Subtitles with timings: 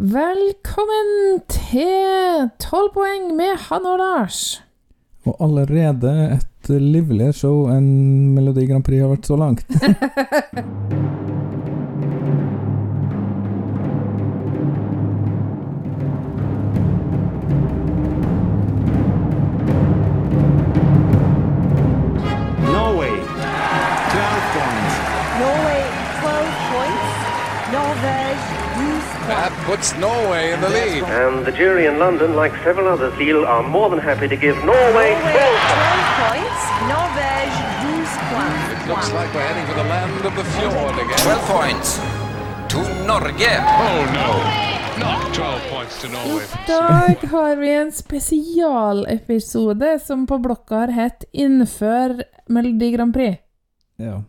[0.00, 4.62] Velkommen til 12 poeng med Hanne og Lars.
[5.28, 9.68] Og allerede et livligere show enn Melodi Grand Prix har vært så langt.
[29.70, 31.04] puts Norway in the lead.
[31.04, 34.56] And the jury in London, like several others, feel are more than happy to give
[34.64, 35.40] Norway Norway 12 12
[36.26, 36.62] points.
[36.90, 37.46] Norway
[37.86, 38.64] 12 points.
[38.74, 41.18] It looks like we're heading for the land of the fjord again.
[41.18, 41.88] 12 points
[42.72, 42.78] to
[43.10, 43.52] Norge.
[43.86, 44.30] Oh no,
[45.04, 46.10] not 12 points to I
[46.66, 53.36] dag har vi en spesialepisode som på blokka har hett 'Innfør Melodi Grand Prix'.
[53.96, 54.22] Ja.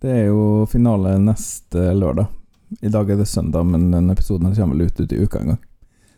[0.00, 2.26] Det er jo finale neste lørdag.
[2.82, 5.38] I dag er det søndag, men den episoden her kommer vel ut, ut i uka
[5.40, 5.58] en gang.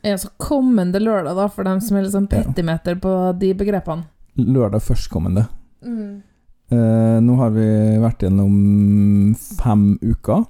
[0.06, 4.04] Ja, så kommende lørdag, da, for dem som er litt sånn petimeter på de begrepene.
[4.38, 5.46] Lørdag førstkommende.
[5.86, 7.66] Eh, nå har vi
[8.02, 10.44] vært gjennom fem uker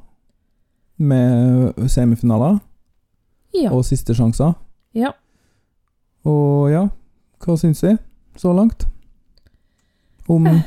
[0.99, 2.59] med semifinaler
[3.55, 3.71] Ja.
[3.73, 4.55] og siste sjanser.
[4.95, 5.13] ja.
[6.27, 6.89] Og ja,
[7.41, 7.97] hva syns vi
[8.37, 8.87] så langt?
[10.29, 10.63] Om Eh.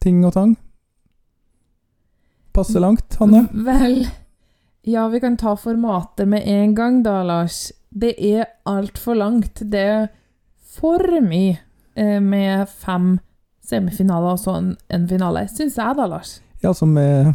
[0.00, 0.56] ting og tang?
[2.52, 3.48] Passe langt, Hanne?
[3.52, 4.06] Vel
[4.86, 7.72] Ja, vi kan ta formatet med en gang, da, Lars.
[7.88, 9.62] Det er altfor langt.
[9.72, 10.08] Det er
[10.76, 11.56] for mye
[11.96, 13.14] eh, med fem
[13.64, 15.46] semifinaler og så en, en finale.
[15.48, 16.34] Syns jeg, da, Lars.
[16.60, 17.32] Ja, altså med,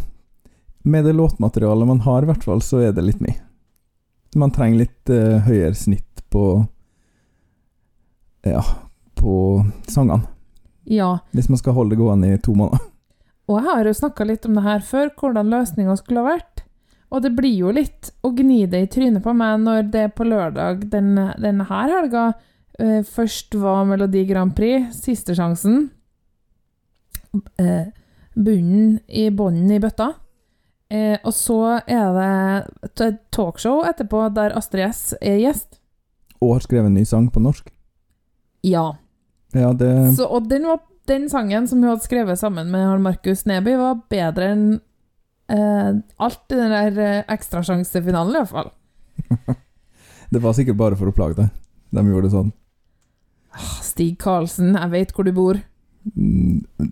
[0.85, 3.39] med det låtmaterialet man har, i hvert fall, så er det litt mye.
[4.37, 6.45] Man trenger litt eh, høyere snitt på
[8.45, 8.61] Ja,
[9.17, 9.33] på
[9.89, 10.29] sangene.
[10.85, 11.15] Ja.
[11.33, 12.85] Hvis man skal holde det gående i to måneder.
[13.49, 16.68] Og jeg har jo snakka litt om det her før, hvordan løsninga skulle ha vært.
[17.09, 20.27] Og det blir jo litt å gni det i trynet på meg når det på
[20.29, 22.25] lørdag den, denne her helga
[22.77, 25.87] eh, først var Melodi Grand Prix, siste sjansen.
[27.57, 27.89] Eh,
[28.37, 30.13] bunnen i bånden i bøtta.
[30.89, 35.79] Eh, og så er det et talkshow etterpå der Astrid S er gjest.
[36.39, 37.69] Og har skrevet en ny sang på norsk.
[38.65, 38.93] Ja.
[39.53, 43.45] Ja, det Så, og den, var, den sangen som hun hadde skrevet sammen med Markus
[43.49, 44.65] Neby, var bedre enn
[45.49, 49.57] eh, alt i den der eh, ekstrasjansefinalen, i hvert fall.
[50.31, 51.53] Det var sikkert bare for å plage deg.
[51.89, 52.51] De gjorde det sånn.
[53.81, 55.57] Stig Karlsen, jeg vet hvor du bor.
[56.13, 56.91] Mm,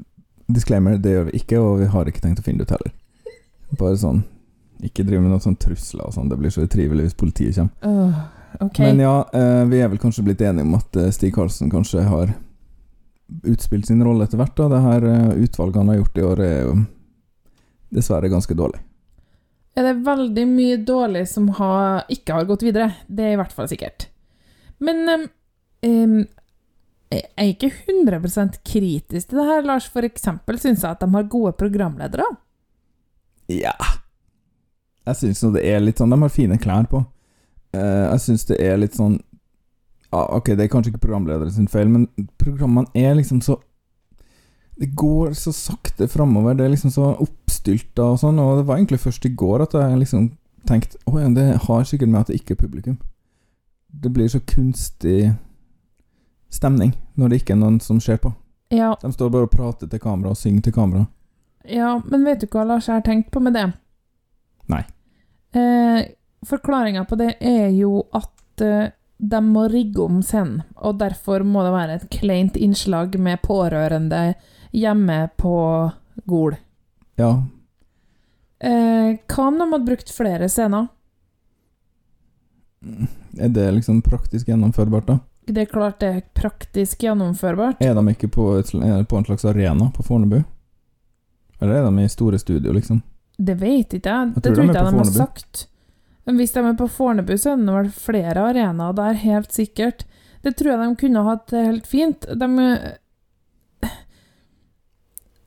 [0.50, 2.96] Disclaimer, det gjør vi ikke, og vi har ikke tenkt å finne det ut heller.
[3.78, 4.22] Bare sånn
[4.86, 7.78] Ikke driv med noen sånn trusler og sånn, det blir så utrivelig hvis politiet kommer.
[7.84, 8.88] Uh, okay.
[8.88, 12.34] Men ja, eh, vi er vel kanskje blitt enige om at Stig Karlsen kanskje har
[13.46, 14.56] utspilt sin rolle etter hvert.
[14.58, 14.70] da.
[14.74, 15.08] Det her
[15.46, 16.76] utvalget han har gjort i år, er jo
[17.94, 18.80] dessverre ganske dårlig.
[19.78, 22.92] Ja, det er veldig mye dårlig som har, ikke har gått videre?
[23.08, 24.08] Det er i hvert fall sikkert.
[24.82, 25.28] Men um,
[25.86, 26.18] um,
[27.14, 29.88] jeg er ikke 100 kritisk til det her, Lars.
[29.94, 32.26] For eksempel syns jeg at de har gode programledere.
[33.48, 33.78] Ja
[35.08, 37.00] Jeg syns nå det er litt sånn De har fine klær på.
[37.72, 39.16] Uh, jeg syns det er litt sånn
[40.12, 42.10] ah, Ok, det er kanskje ikke programledere sin feil, men
[42.42, 43.60] programmene er liksom så
[44.80, 46.54] Det går så sakte framover.
[46.54, 48.40] Det er liksom så oppstylta og sånn.
[48.40, 50.30] Og det var egentlig først i går at jeg liksom
[50.68, 52.98] tenkte Å ja, det har sikkert med at det ikke er publikum.
[53.88, 55.32] Det blir så kunstig
[56.52, 58.34] stemning når det ikke er noen som ser på.
[58.70, 61.06] Ja, De står bare og prater til kamera og synger til kamera.
[61.68, 63.66] Ja, men vet du hva Lars jeg har tenkt på med det?
[64.72, 64.84] Nei.
[65.56, 66.04] Eh,
[66.48, 71.64] Forklaringa på det er jo at eh, de må rigge om scenen, og derfor må
[71.66, 74.36] det være et kleint innslag med pårørende
[74.72, 75.56] hjemme på
[76.26, 76.56] Gol.
[77.18, 77.44] Ja,
[78.60, 80.88] Eh, hva om de hadde brukt flere scener?
[83.40, 85.20] er det liksom praktisk gjennomførbart, da?
[85.46, 87.82] Det er klart det er praktisk gjennomførbart.
[87.82, 90.42] Er de ikke på, et, de på en slags arena på Fornebu?
[91.62, 93.02] Eller er de i store studio, liksom?
[93.38, 94.34] Det vet ikke jeg.
[94.34, 95.68] Jeg Det tror de ikke på de har sagt.
[96.26, 100.06] Men hvis de er på Fornebu, så er det vel flere arenaer der, helt sikkert.
[100.44, 102.26] Det tror jeg de kunne hatt helt fint.
[102.28, 102.50] De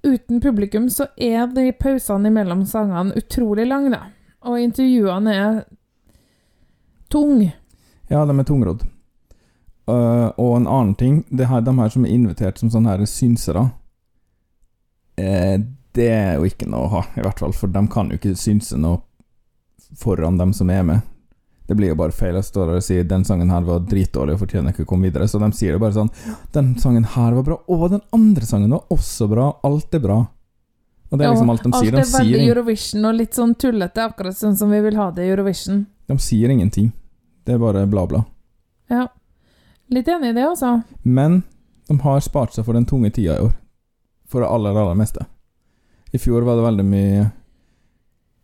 [0.02, 4.06] Uten publikum så er de pausene imellom sangene utrolig lange, da.
[4.48, 5.58] Og intervjuene er
[7.12, 7.42] tung.
[8.08, 8.86] Ja, de er tungrodd.
[9.90, 13.02] Uh, og en annen ting det her, De her som er invitert som sånne her
[13.08, 13.62] synsere
[15.18, 15.56] uh,
[15.96, 18.36] Det er jo ikke noe å ha, i hvert fall, for de kan jo ikke
[18.38, 19.00] synse noe
[19.98, 21.09] foran dem som er med.
[21.70, 22.34] Det blir jo bare feil.
[22.34, 25.28] Jeg står og sier 'den sangen her var dritdårlig og fortjener ikke å komme videre'.
[25.30, 26.10] Så de sier det bare sånn
[26.50, 29.52] 'Den sangen her var bra, og den andre sangen var også bra.
[29.62, 30.26] Alt er bra'.
[31.12, 31.94] Og det er liksom alt de sier.
[31.94, 35.22] Alt er veldig Eurovision og litt sånn tullete, akkurat sånn som vi vil ha det
[35.22, 35.86] i Eurovision.
[36.08, 36.90] De sier ingenting.
[37.44, 38.24] Det er bare bla, bla.
[38.90, 39.06] Ja.
[39.90, 40.82] Litt enig i det, altså.
[41.02, 41.44] Men
[41.86, 43.54] de har spart seg for den tunge tida i år.
[44.26, 45.24] For det aller, aller meste.
[46.10, 47.30] I fjor var det veldig mye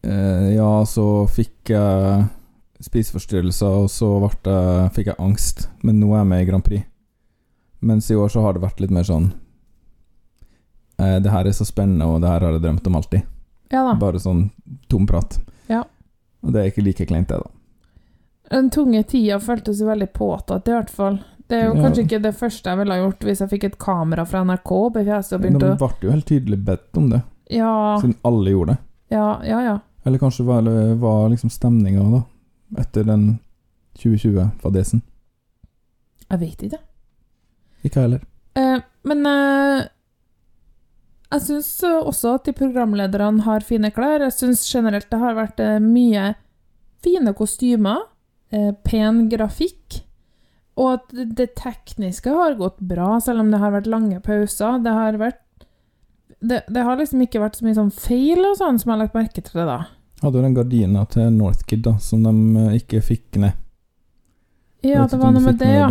[0.06, 2.26] eh, Ja, så fikk jeg
[2.84, 4.56] spiseforstyrrelser, og så ble
[4.94, 5.68] fikk jeg angst.
[5.82, 6.84] Men nå er jeg med i Grand Prix.
[7.80, 9.32] Mens i år så har det vært litt mer sånn
[10.98, 13.22] eh, Det her er så spennende, og det her har jeg drømt om alltid.
[13.72, 13.94] Ja da.
[14.00, 14.48] Bare sånn
[14.88, 15.38] tom prat.
[15.70, 15.84] Ja.
[16.42, 17.50] Og det er ikke like kleint, det, da.
[18.56, 21.18] Den tunge tida føltes veldig påtatt, i hvert fall.
[21.48, 21.82] Det er jo Ja.
[21.82, 24.70] kanskje ikke det første jeg ville ha gjort hvis jeg fikk et kamera fra NRK
[24.72, 28.16] opp i fjeset og begynte å ble jo helt tydelig bedt om det, Ja, siden
[28.24, 28.78] alle gjorde det.
[29.10, 29.60] ja, ja.
[29.62, 29.78] ja.
[30.04, 30.58] Eller kanskje hva
[30.98, 32.22] var liksom stemninga da,
[32.78, 33.26] etter den
[34.00, 35.02] 2020-fadesen.
[36.26, 36.80] Jeg vet ikke.
[37.86, 38.24] Ikke jeg heller.
[38.58, 39.86] Eh, men eh,
[41.32, 44.24] jeg syns også at de programlederne har fine klær.
[44.26, 46.32] Jeg syns generelt det har vært eh, mye
[47.06, 48.06] fine kostymer,
[48.54, 50.02] eh, pen grafikk,
[50.76, 54.80] og at det, det tekniske har gått bra, selv om det har vært lange pauser.
[54.84, 55.42] Det har vært
[56.40, 59.04] det, det har liksom ikke vært så mye sånn feil og sånn som jeg har
[59.06, 59.78] lagt merke til det, da.
[60.22, 63.56] Hadde jo den gardina til Northkid da, som de eh, ikke fikk ned.
[64.86, 65.90] Ja, det var noe med det, ja.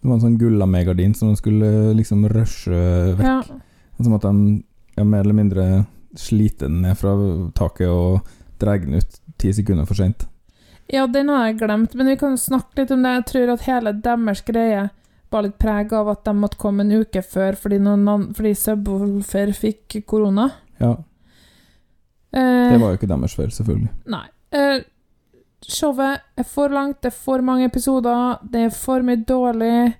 [0.00, 2.82] Det var en sånn gullamegardin som de skulle eh, liksom rushe
[3.20, 3.26] vekk.
[3.26, 3.60] ja.
[4.00, 4.62] Som at de
[4.96, 5.64] ja, mer eller mindre
[6.16, 7.12] sliter den ned fra
[7.54, 8.30] taket og
[8.60, 10.24] drar den ut ti sekunder for seint.
[10.90, 13.12] Ja, den har jeg glemt, men vi kan snakke litt om det.
[13.20, 14.88] Jeg tror at hele deres greie
[15.30, 19.52] var litt preg av at de måtte komme en uke før fordi, noen fordi Subwoolfer
[19.54, 20.48] fikk korona.
[20.82, 20.96] Ja,
[22.32, 23.90] det var jo ikke deres feil, selvfølgelig.
[24.06, 24.26] Nei.
[24.52, 24.82] Eh,
[25.66, 29.94] showet er for langt, det er for mange episoder, det er for mye dårlig.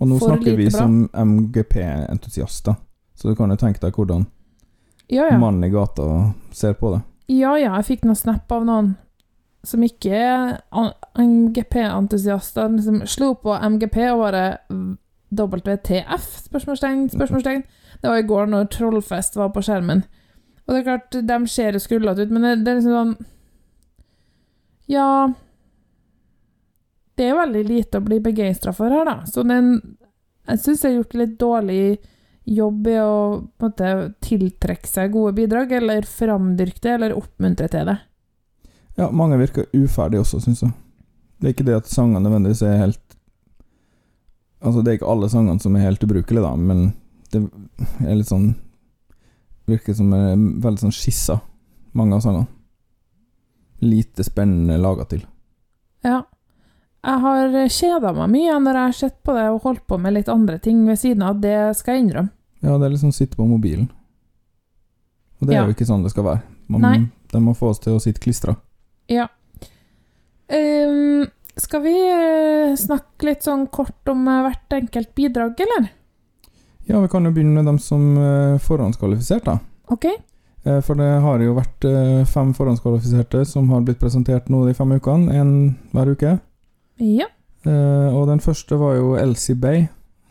[0.00, 0.78] Og nå snakker vi bra.
[0.78, 2.74] som MGP-entusiaster,
[3.18, 4.26] så du kan jo tenke deg hvordan
[5.10, 5.38] Ja, ja.
[5.38, 7.02] mannen i gata ser på det.
[7.28, 8.94] Ja, ja, jeg fikk noen snap av noen
[9.64, 10.60] som ikke er
[11.18, 12.82] MGP-entusiaster.
[12.82, 14.58] som slo på MGP og bare
[15.32, 16.28] WTF?
[16.48, 17.62] Spørsmålstegn, spørsmålstegn.
[18.02, 20.04] Det var i går når Trollfest var på skjermen.
[20.68, 23.14] Og det er klart, de ser jo skrullete ut, men det, det er liksom sånn
[24.92, 25.08] Ja
[27.16, 29.22] Det er veldig lite å bli begeistra for her, da.
[29.26, 29.72] Så den
[30.48, 31.82] Jeg syns jeg har gjort litt dårlig
[32.48, 33.16] jobb i å
[33.60, 33.88] måte,
[34.24, 37.96] tiltrekke seg gode bidrag, eller framdyrke det, eller oppmuntre til det.
[38.96, 40.72] Ja, mange virker uferdige også, syns jeg.
[41.36, 43.04] Det er ikke det at sangene nødvendigvis er helt
[44.58, 46.88] Altså, det er ikke alle sangene som er helt ubrukelige, da, men
[47.30, 47.44] det
[48.02, 48.48] er litt sånn
[49.68, 50.32] Virker som er
[50.64, 51.38] veldig sånn skissa,
[51.98, 52.48] mange av sangene.
[53.84, 55.22] Lite spennende laga til.
[56.06, 56.22] Ja.
[57.04, 60.16] Jeg har kjeda meg mye når jeg har sett på det og holdt på med
[60.16, 61.38] litt andre ting ved siden av.
[61.40, 62.32] Det skal jeg innrømme.
[62.64, 63.86] Ja, det er liksom sitte på mobilen.
[65.40, 65.62] Og det Ja.
[65.62, 66.42] er jo ikke sånn det skal være.
[66.68, 67.10] Man, Nei.
[67.30, 68.56] De må få oss til å sitte klistra.
[69.08, 69.28] Ja.
[70.50, 75.90] Um, skal vi eh, snakke litt sånn kort om eh, hvert enkelt bidrag, eller?
[76.88, 79.58] Ja, vi kan jo begynne med dem som er forhåndskvalifisert, da.
[79.92, 80.06] Ok?
[80.64, 84.72] Eh, For det har jo vært eh, fem forhåndskvalifiserte som har blitt presentert nå de
[84.74, 85.52] fem ukene, én
[85.92, 86.38] hver uke.
[87.04, 87.28] Ja.
[87.68, 89.86] Eh, og den første var jo Elsie Bay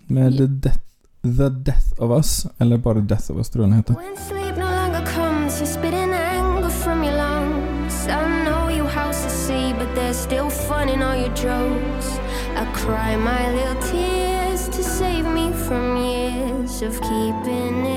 [0.09, 0.37] med Ja.
[0.39, 0.79] The Death,
[1.23, 3.93] The Death of Us, eller bare Death of Us, tror jeg den heter.
[4.01, 8.07] When sleep no longer comes, you're spitting anger from your lungs.
[8.07, 12.07] I know you house to see, but there's still fun in all your jokes.
[12.57, 14.06] I cry my little tears
[16.83, 17.96] of keeping it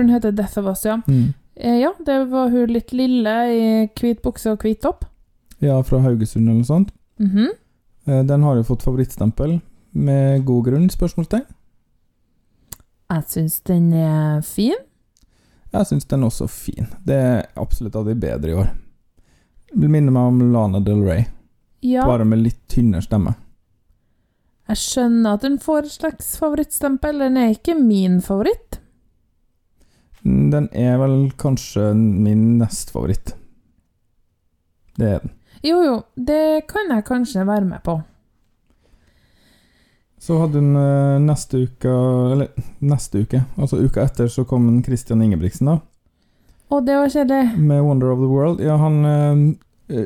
[0.00, 0.98] tror den heter Death of Us, ja.
[1.06, 1.34] Mm.
[1.56, 3.64] Eh, ja, det var hun litt lille i
[4.00, 5.04] hvit bukse og hvit topp.
[5.60, 6.90] Ja, fra Haugesund eller noe sånt.
[7.20, 7.48] Mhm.
[8.08, 9.58] Eh, den har jo fått favorittstempel,
[9.92, 11.44] med god grunn, spørsmålstegn.
[13.10, 14.78] Jeg syns den er fin.
[15.72, 16.86] Jeg syns den er også fin.
[17.06, 18.70] Det er absolutt av de bedre i år.
[19.74, 21.26] Vil minne meg om Lana Del Rey,
[21.82, 23.34] Ja, bare med litt tynnere stemme.
[24.68, 27.18] jeg skjønner at den får et slags favorittstempel.
[27.18, 28.79] Den er ikke min favoritt.
[30.24, 33.34] Den er vel kanskje min nest favoritt.
[34.98, 35.32] Det er den.
[35.64, 37.98] Jo, jo, det kan jeg kanskje være med på.
[40.20, 41.92] Så hadde hun eh, neste uke
[42.34, 42.48] Eller
[42.84, 45.78] neste uke, altså uka etter, så kom en Christian Ingebrigtsen, da.
[46.70, 47.58] Og det var kjedelig.
[47.58, 48.60] med Wonder of the World.
[48.60, 50.04] Ja, han eh,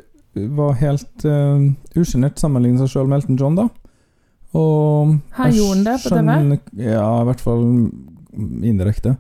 [0.56, 3.68] var helt øh, usjenert sammenlignet seg sjøl med Elton John, da.
[4.54, 6.59] Og Han gjorde han det på TV?
[6.87, 7.64] Ja, i hvert fall
[8.62, 9.16] indirekte.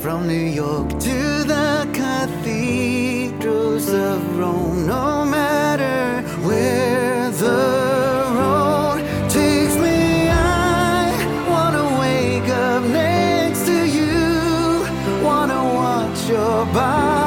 [0.00, 10.28] From New York to the cathedrals of Rome, no matter where the road takes me,
[10.30, 11.10] I
[11.50, 14.86] wanna wake up next to you.
[15.24, 17.17] Wanna watch your body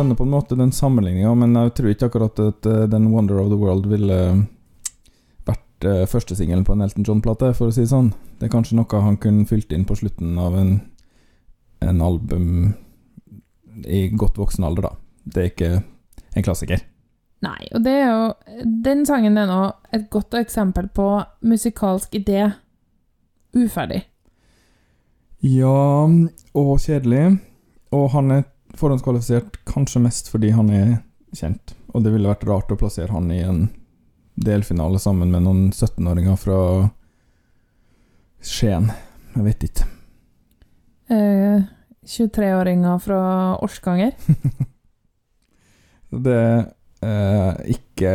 [0.00, 3.40] skjønner på en måte den sammenligninga, men jeg tror ikke akkurat at eh, den Wonder
[3.42, 4.20] of the World ville
[5.44, 8.12] vært uh, førstesingelen på en Elton John-plate, for å si det sånn.
[8.38, 10.78] Det er kanskje noe han kunne fylt inn på slutten av en,
[11.84, 12.46] en album
[13.84, 14.94] i godt voksen alder, da.
[15.24, 15.70] Det er ikke
[16.36, 16.84] en klassiker.
[17.44, 19.60] Nei, og det er jo Den sangen er nå
[19.96, 21.06] et godt eksempel på
[21.40, 22.50] musikalsk idé
[23.56, 24.02] uferdig.
[25.40, 26.04] Ja,
[26.52, 27.38] og kjedelig.
[27.96, 28.44] Og han er
[28.78, 30.96] forhåndskvalifisert kanskje mest fordi han er
[31.36, 31.74] kjent.
[31.94, 33.68] Og det ville vært rart å plassere han i en
[34.40, 36.60] delfinale sammen med noen 17-åringer fra
[38.40, 38.88] Skien.
[39.34, 39.86] Jeg vet ikke.
[41.10, 41.66] Eh,
[42.06, 43.20] 23-åringer fra
[43.62, 44.14] Orskanger.
[46.10, 46.64] Det er
[47.06, 48.12] eh, ikke,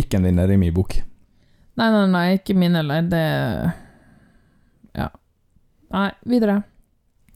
[0.00, 0.96] ikke en vinner i min bok.
[1.76, 3.04] Nei, nei, nei, ikke min heller.
[3.06, 3.26] Det
[4.96, 5.10] Ja.
[5.92, 6.62] Nei, videre.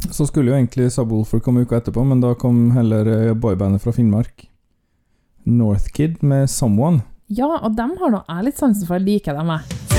[0.08, 3.92] Så skulle jo egentlig Subwoolfer komme uka etterpå, men da kom heller eh, boybandet fra
[3.92, 4.48] Finnmark,
[5.44, 7.04] Northkid, med 'Someone'.
[7.28, 8.98] Ja, og dem har nå jeg litt sansen for.
[8.98, 9.89] Jeg liker dem, jeg.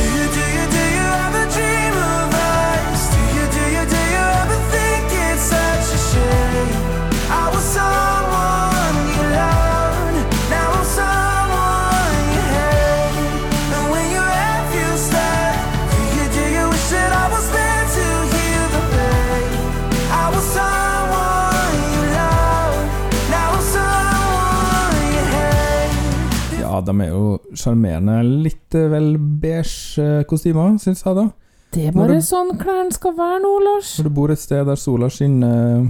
[26.86, 27.24] De er jo
[27.58, 28.18] sjarmerende.
[28.46, 31.28] Litt eh, vel beige eh, kostymer, syns jeg, da.
[31.72, 33.94] Det er bare du- sånn klærne skal være nå, Lars.
[34.00, 35.86] Når du bor et sted der sola skinner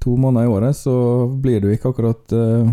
[0.00, 0.94] to måneder i året, så
[1.42, 2.70] blir du ikke akkurat uh,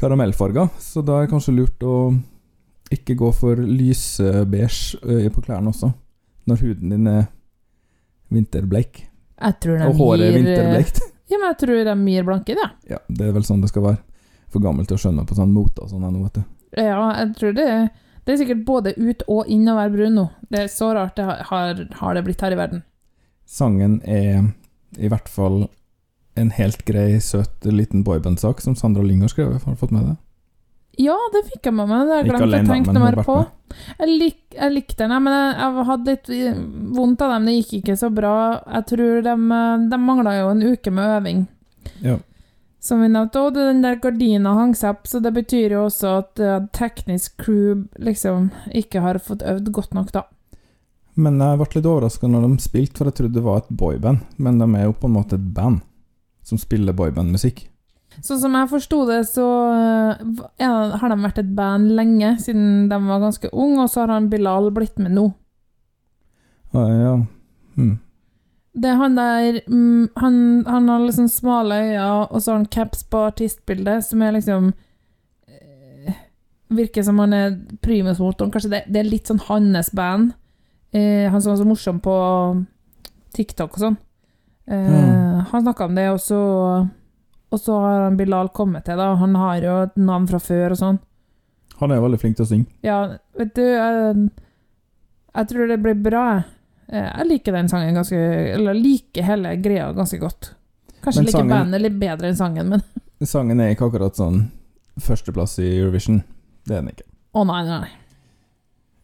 [0.00, 0.68] karamellfarga.
[0.80, 1.96] Så da er det kanskje lurt å
[2.90, 5.92] ikke gå for lysbeige på klærne også,
[6.50, 7.28] når huden din er
[8.34, 9.04] vinterbleik.
[9.40, 11.00] Jeg tror de Og håret er vinterbleikt.
[11.30, 12.68] Ja, men jeg tror de gir blanke, det.
[12.90, 14.00] Ja, det er vel sånn det skal være.
[14.50, 16.44] For gammel til å skjønne på sånn mote og sånn ennå, vet du.
[16.78, 17.66] Ja, jeg tror det
[18.26, 20.24] Det er sikkert både ut og inn å være brun nå.
[20.52, 22.82] Det er så rart det har, har det blitt her i verden.
[23.48, 24.52] Sangen er
[24.98, 25.64] i hvert fall
[26.38, 29.64] en helt grei, søt liten boyband-sak som Sandra Lyng har skrevet.
[29.64, 30.16] Har du fått med det?
[31.00, 32.06] Ja, det fikk jeg med meg.
[32.06, 33.36] Det har jeg glemt å alene, tenke men noe mer på.
[34.00, 36.62] Jeg, lik, jeg likte den, men jeg, jeg hadde litt eh,
[36.98, 37.46] vondt av dem.
[37.48, 38.34] Det gikk ikke så bra.
[38.66, 41.44] Jeg tror de, eh, de mangla jo en uke med øving.
[42.04, 42.18] Ja.
[42.80, 46.14] Som vi nevnte, og den der gardina hang seg opp, så det betyr jo også
[46.22, 50.24] at uh, teknisk crew liksom ikke har fått øvd godt nok, da.
[51.20, 54.24] Men jeg ble litt overraska når de spilte, for jeg trodde det var et boyband.
[54.40, 55.82] Men de er jo på en måte et band
[56.46, 57.66] som spiller boybandmusikk.
[58.24, 62.88] Sånn som jeg forsto det, så uh, ja, har de vært et band lenge, siden
[62.90, 65.28] de var ganske unge, og så har han Bilal blitt med nå.
[66.72, 67.12] Ah, ja.
[67.76, 67.98] Hm.
[68.72, 70.34] Det er han der mm, han,
[70.66, 74.68] han har liksom smale øyne, og så har han caps på artistbildet, som er liksom
[75.50, 76.14] eh,
[76.70, 78.52] Virker som han er primusmotoren.
[78.54, 80.32] Kanskje det, det er litt sånn hans band.
[80.94, 82.14] Eh, han som var så morsom på
[83.34, 83.98] TikTok og sånn.
[84.70, 84.86] Eh,
[85.40, 85.46] Mm.
[85.50, 86.38] Han snakka om det, og så
[87.50, 89.14] Og så har han Bilal kommet til, da.
[89.18, 90.98] Han har jo et navn fra før og sånn.
[91.80, 92.66] Han er veldig flink til å synge.
[92.86, 94.28] Ja, vet du Jeg,
[95.34, 96.44] jeg tror det blir bra, jeg.
[96.90, 98.18] Eh, Jeg liker den sangen ganske
[98.56, 100.52] Eller liker hele greia ganske godt.
[101.04, 102.82] Kanskje Men liker bandet litt bedre enn sangen, men
[103.26, 104.46] Sangen er ikke akkurat sånn
[105.00, 106.22] førsteplass i Eurovision.
[106.64, 107.04] Det er den ikke.
[107.36, 107.90] Å nei, nei, nei.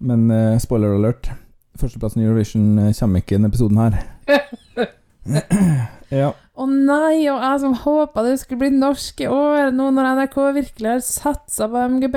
[0.09, 1.28] Men uh, spoiler alert.
[1.76, 3.99] Førsteplassen i Eurovision eh, kommer ikke i denne episoden her.
[6.23, 6.31] ja.
[6.33, 10.37] Å nei, og jeg som håpa det skulle bli norsk i år, nå når NRK
[10.57, 12.16] virkelig har satsa på MGB.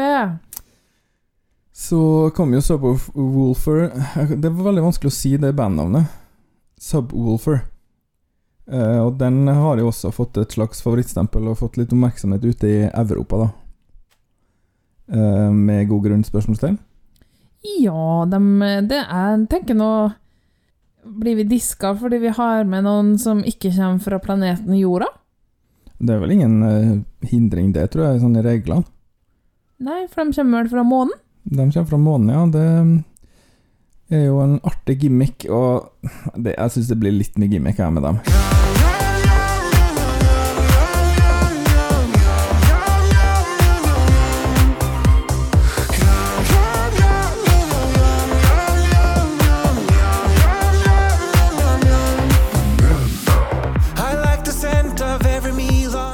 [1.79, 3.85] Så kom jo Subwoolfer
[4.35, 6.09] Det var veldig vanskelig å si det bandnavnet.
[6.79, 7.61] Subwoolfer.
[8.69, 12.67] Eh, og den har jo også fått et slags favorittstempel og fått litt oppmerksomhet ute
[12.67, 13.47] i Europa, da.
[15.15, 16.75] Eh, med god grunn, spørsmålstegn.
[17.79, 18.41] Ja, de,
[18.87, 19.89] det jeg tenker nå
[21.19, 25.07] Blir vi diska fordi vi har med noen som ikke kommer fra planeten Jorda?
[25.99, 26.93] Det er vel ingen eh,
[27.31, 28.87] hindring, det, tror jeg, sånn i reglene.
[29.79, 31.15] Nei, for de kommer vel fra månen?
[31.43, 32.45] De kommer fra månen, ja.
[34.09, 35.89] Det er jo en artig gimmick, og
[36.35, 38.21] det, jeg syns det blir litt mye gimmick her med dem.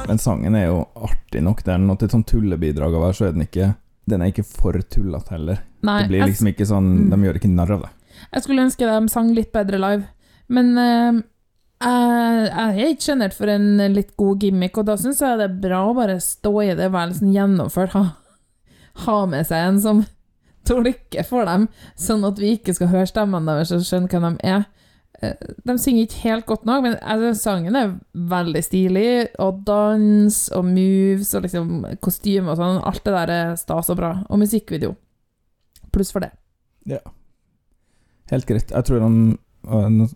[0.06, 1.64] Men sangen er jo artig nok.
[1.66, 3.72] Det er noe til et sånt tullebidrag av være, så er den ikke
[4.06, 5.62] Den er ikke for tullete heller.
[5.86, 6.02] Nei.
[6.02, 7.08] Det blir liksom ikke sånn Mm.
[7.10, 7.94] De gjør ikke narr av det.
[8.32, 10.06] Jeg skulle ønske de sang litt bedre live,
[10.48, 11.22] men uh,
[11.82, 15.48] jeg, jeg er ikke sjenert for en litt god gimmick, og da syns jeg det
[15.50, 18.04] er bra å bare stå i det, være litt sånn gjennomført, ha,
[19.04, 20.04] ha med seg en som
[20.68, 21.68] tolker for dem,
[22.00, 24.64] sånn at vi ikke skal høre stemmene deres og skjønne hvem de er.
[25.20, 29.06] De synger ikke helt godt nok, men altså, sangen er veldig stilig,
[29.40, 31.70] og dans og moves og liksom
[32.04, 34.92] kostyme og sånn, alt det der er stas og bra, og musikkvideo.
[35.94, 36.30] Pluss for det.
[36.86, 37.00] Ja.
[38.30, 38.70] Helt greit.
[38.74, 39.16] Jeg tror han
[39.70, 40.06] øh, Nå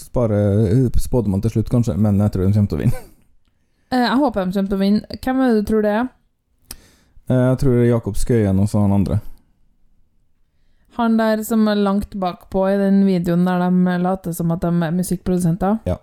[0.00, 3.02] sparer spådommen til slutt, kanskje, men jeg tror de kommer til å vinne.
[3.92, 5.18] Eh, Jeg håper de kommer til å vinne.
[5.20, 6.06] Hvem er det du tror det er?
[7.28, 9.20] Eh, Jeg tror det er Jakob Skøyen og så han andre.
[10.98, 14.72] Han der som er langt bakpå i den videoen der de later som at de
[14.72, 15.78] er musikkprodusenter?
[15.88, 15.96] Ja.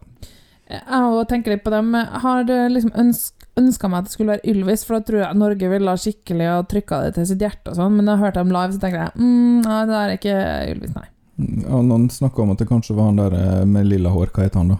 [0.69, 1.93] Jeg tenker litt på dem.
[1.98, 5.39] Jeg har liksom ønsk, ønska meg at det skulle være Ylvis, for da tror jeg
[5.41, 8.24] Norge ville ha skikkelig og trykka det til sitt hjerte og sånn, men da jeg
[8.25, 10.36] hørte dem live, så tenker jeg mm, nei, det der er ikke
[10.75, 11.08] Ylvis, nei.
[11.39, 14.34] Ja, noen snakka om at det kanskje var han der eh, med lilla hår.
[14.36, 14.79] Hva heter han, da?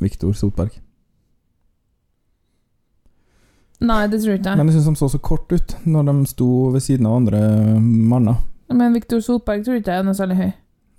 [0.00, 0.72] Viktor Sotberg.
[3.84, 4.54] Nei, det tror jeg ikke.
[4.56, 7.40] Men jeg syns de så så kort ut når de sto ved siden av andre
[7.80, 8.40] manner.
[8.72, 10.52] Men Viktor Solberg tror ikke jeg er noe særlig høy.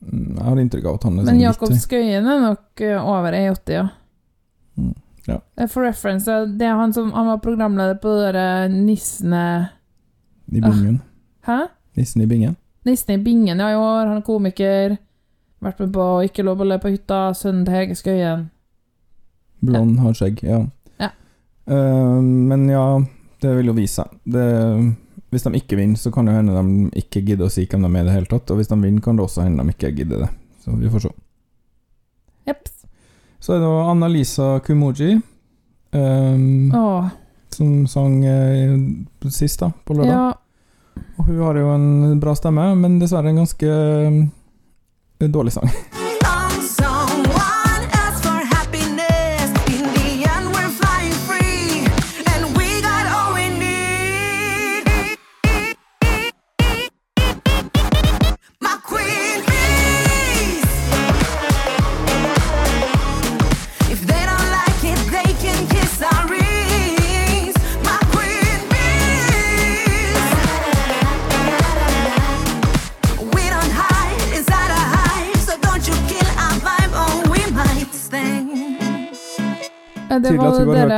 [0.08, 2.82] Mm, Jeg har inntrykk av at han er Men sånn Jakob litt Skøyen er nok
[2.86, 3.88] eh, over 1,80, ja.
[4.78, 4.94] Mm,
[5.28, 5.40] ja.
[5.58, 8.76] Eh, For reference, eh, det er han som Han var programleder på det der eh,
[8.76, 9.48] Nissene
[10.48, 11.02] i bingen.
[11.44, 11.66] Hæ?
[11.98, 12.56] Nissen i bingen.
[12.86, 14.06] Nissen i bingen, ja, i år.
[14.08, 14.98] Han er komiker.
[15.60, 17.34] Vært med på Ikke lov å le på hytta.
[17.36, 18.46] Sønnen til Hege Skøyen.
[19.66, 20.40] Blond, har skjegg.
[20.46, 20.62] Ja.
[21.02, 21.10] Ja.
[21.68, 22.86] Uh, men ja,
[23.42, 24.14] det vil jo vise seg.
[24.24, 24.46] Det,
[25.30, 27.90] hvis de ikke vinner, så kan det hende de ikke gidder å si hvem de
[27.92, 28.52] er i det hele tatt.
[28.54, 30.30] Og hvis de vinner, kan det også hende de ikke gidder det.
[30.64, 31.12] Så vi får se.
[32.48, 32.72] Yep.
[33.44, 35.18] Så er det Anna-Lisa Kumoji,
[35.92, 37.10] um, oh.
[37.54, 38.78] som sang eh,
[39.28, 40.16] sist, da, på lørdag.
[40.16, 41.04] Ja.
[41.18, 45.70] Og hun har jo en bra stemme, men dessverre en ganske eh, dårlig sang.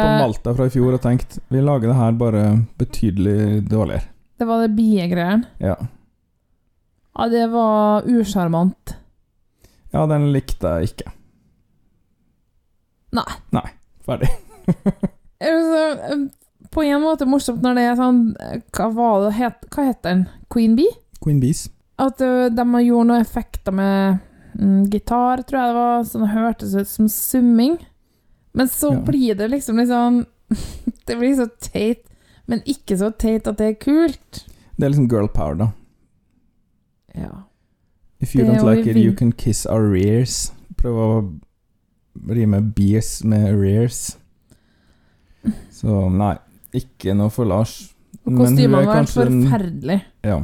[0.01, 2.43] på Malta fra i fjor og tenkt vi lager det her bare
[2.79, 4.05] betydelig dårligere.
[4.39, 5.49] Det var det biegreiene.
[5.59, 5.75] Ja.
[7.19, 8.95] Ja, det var usjarmant.
[9.91, 11.12] ja, den likte jeg ikke.
[13.19, 13.31] Nei.
[13.55, 13.67] Nei.
[14.05, 14.29] Ferdig.
[15.39, 16.23] Altså, eh,
[16.67, 20.01] på en måte morsomt når det er sånn eh, Hva var det het, Hva het
[20.03, 20.25] den?
[20.51, 20.91] Queen Bee?
[21.23, 21.62] Queen Bees.
[21.95, 24.19] At eh, de gjorde noen effekter med
[24.59, 27.77] mm, gitar, tror jeg det var, som hørtes ut som summing.
[28.53, 28.99] Men så Ja.
[29.05, 30.25] blir det liksom sånn
[31.05, 32.03] Det blir så teit,
[32.47, 34.45] men ikke så teit at det er kult.
[34.77, 35.67] Det er liksom girl power, da.
[37.15, 37.43] Ja.
[38.19, 40.51] If you Det don't like it, you can kiss our rears.
[40.77, 41.09] Prøv å
[42.29, 44.17] rime beers med rears.
[45.71, 46.35] Så nei,
[46.75, 47.93] ikke noe for Lars.
[48.25, 50.01] Og kostymene var kanskje forferdelige.
[50.27, 50.41] Ja.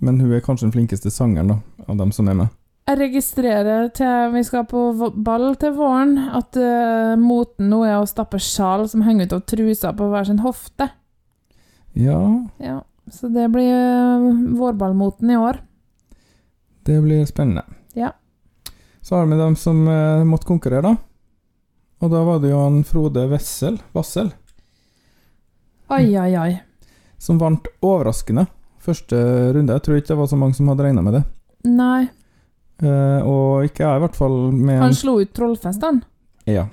[0.00, 2.48] Men hun er kanskje den flinkeste sangeren, da, av dem som er med.
[2.86, 8.06] Jeg registrerer til vi skal på ball til våren, at uh, moten nå er å
[8.06, 10.86] stappe sjal som henger ut av trusa på hver sin hofte.
[11.98, 12.20] Ja,
[12.62, 15.58] Ja, Så det blir uh, vårballmoten i år.
[16.86, 17.64] det blir spennende.
[17.94, 18.12] Ja.
[19.02, 20.96] Så har vi dem som uh, måtte konkurrere, da.
[22.04, 24.30] Og da var det jo han Frode Wessel, Vassel
[25.88, 26.60] Ai, ai, ai.
[27.18, 28.46] som vant overraskende
[28.78, 29.16] første
[29.54, 29.72] runde.
[29.72, 31.22] Jeg tror ikke det var så mange som hadde regna med det.
[31.64, 32.06] Nei.
[32.82, 34.52] Uh, og ikke jeg, i hvert fall.
[34.52, 36.02] Med han slo ut Trollfest, han?
[36.46, 36.66] Ja.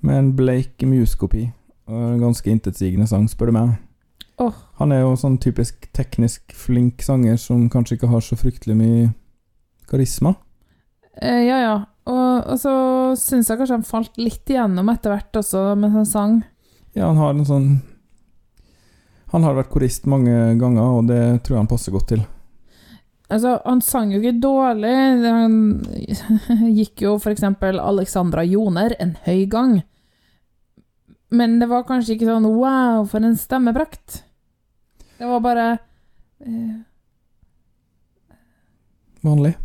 [0.00, 1.50] Med en bleik muskopi.
[1.88, 3.76] Ganske intetsigende sang, spør du meg.
[4.38, 4.58] Åh.
[4.78, 9.08] Han er jo sånn typisk teknisk flink sanger som kanskje ikke har så fryktelig mye
[9.90, 10.36] karisma.
[11.18, 11.76] Eh, ja, ja.
[12.08, 12.72] Og, og så
[13.18, 16.36] syns jeg kanskje han falt litt igjennom etter hvert også, med sånn sang.
[16.94, 17.68] Ja, han har en sånn
[19.28, 22.22] Han har vært korist mange ganger, og det tror jeg han passer godt til.
[23.28, 24.94] Altså, han sang jo ikke dårlig.
[25.26, 25.58] Han
[26.78, 29.74] gikk jo for eksempel Alexandra Joner en høy gang.
[31.28, 34.22] Men det var kanskje ikke sånn wow, for en stemmeprakt.
[35.18, 35.66] Det var bare
[36.44, 36.76] eh,
[39.20, 39.56] Vanlig.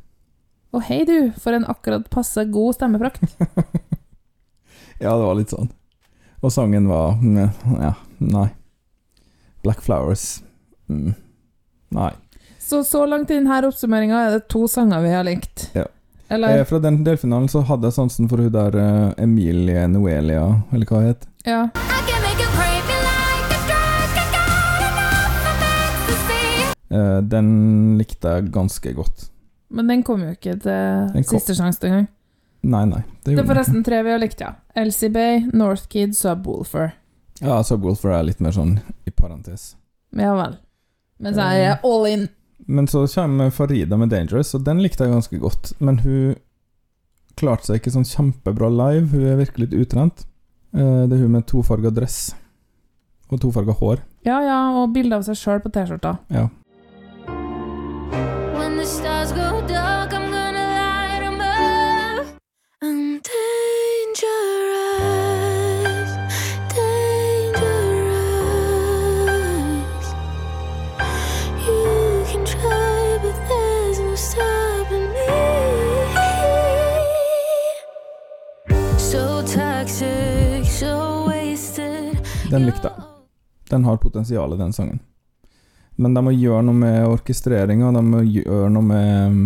[0.73, 3.21] Å, hei du, for en akkurat passe god stemmeprakt.
[5.03, 5.67] Ja, det var litt sånn.
[6.39, 7.49] Og sangen var mm,
[7.81, 8.45] Ja, nei.
[9.65, 10.43] Black Flowers
[10.87, 11.09] mm,
[11.97, 12.11] Nei.
[12.59, 15.65] Så så langt i denne oppsummeringa er det to sanger vi har likt.
[15.75, 15.83] Ja.
[16.31, 20.45] Eller Eh, fra den delfinalen så hadde jeg sansen for hun der uh, Emilie Noelia,
[20.71, 21.27] eller hva hun het.
[21.43, 21.65] Ja.
[26.93, 27.47] Eh, den
[27.97, 29.29] likte jeg ganske godt.
[29.73, 32.07] Men den kom jo ikke til siste sjanse engang.
[32.63, 33.01] Nei, nei.
[33.23, 34.51] Det er gjorde den forresten tre vi har likt, ja.
[34.79, 36.93] Elsie Bay, Northkid, Subwoolfer.
[37.41, 38.77] Ja, Subwoolfer er litt mer sånn
[39.09, 39.73] i parentes.
[40.15, 40.59] Ja vel.
[41.23, 42.27] Mens jeg er all in.
[42.67, 45.73] Men så kommer Farida med 'Dangerous', og den likte jeg ganske godt.
[45.81, 46.35] Men hun
[47.35, 49.09] klarte seg ikke sånn kjempebra live.
[49.11, 50.25] Hun er virkelig litt utrent.
[50.73, 52.35] Eh, Det er hun med tofarga dress
[53.31, 53.99] og tofarga hår.
[54.25, 56.19] Ja ja, og bilde av seg sjøl på T-skjorta.
[56.29, 56.47] Ja.
[82.53, 83.09] Den likte jeg.
[83.71, 84.99] Den har potensial, den sangen.
[85.95, 89.41] Men de må gjøre noe med orkestreringa, de må gjøre noe med um,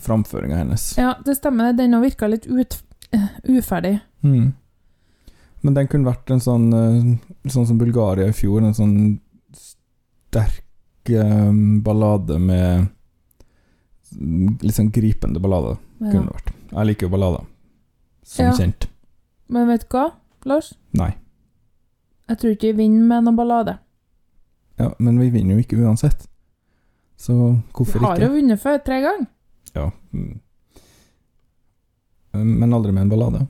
[0.00, 0.86] framføringa hennes.
[1.00, 1.74] Ja, det stemmer.
[1.76, 2.78] Den har virka litt ut,
[3.16, 3.98] uh, uferdig.
[4.24, 4.52] Mm.
[5.60, 8.94] Men den kunne vært en sånn eh, Sånn som Bulgaria i fjor, en sånn
[9.56, 11.50] sterk uh,
[11.84, 12.88] ballade med
[14.64, 16.10] Litt sånn gripende ballade, Ja.
[16.10, 16.48] kunne det vært.
[16.72, 17.44] Jeg liker jo ballader,
[18.26, 18.52] som Ja.
[18.56, 18.88] kjent.
[19.48, 20.06] Men vet du hva,
[20.48, 20.72] Lars?
[20.92, 21.12] Nei.
[22.30, 23.72] Jeg tror ikke vi vinner med noen ballade.
[24.78, 26.28] Ja, men vi vinner jo ikke uansett.
[27.18, 27.34] Så
[27.74, 28.04] hvorfor ikke?
[28.04, 29.26] Vi har jo vunnet før, tre ganger.
[29.74, 29.90] Ja.
[30.14, 30.38] mm.
[32.32, 33.40] Men aldri med en ballade.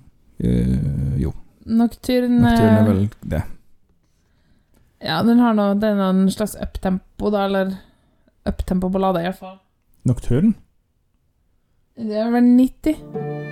[0.40, 1.34] Eh, jo.
[1.68, 3.42] Nocturne Nocturne er vel det.
[5.04, 7.76] Ja, den har noe det er noen slags uptempo, da, eller
[8.48, 9.58] uptempo-ballade, iallfall.
[10.08, 10.56] Nocturne?
[12.00, 13.50] Det er vel 90.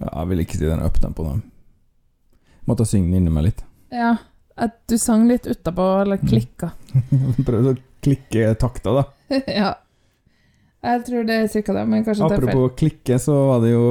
[0.00, 1.26] jeg vil ikke si den uptempo.
[1.26, 1.36] da.
[2.68, 3.62] Måtte synge den inni meg litt.
[3.92, 4.16] Ja.
[4.60, 6.72] At du sang litt utapå, eller klikka.
[7.46, 9.04] Prøvde å klikke takta, da.
[9.60, 9.70] ja.
[10.80, 12.48] Jeg tror det er cirka det, men kanskje det er feil.
[12.48, 13.84] Apropos klikke, så var det jo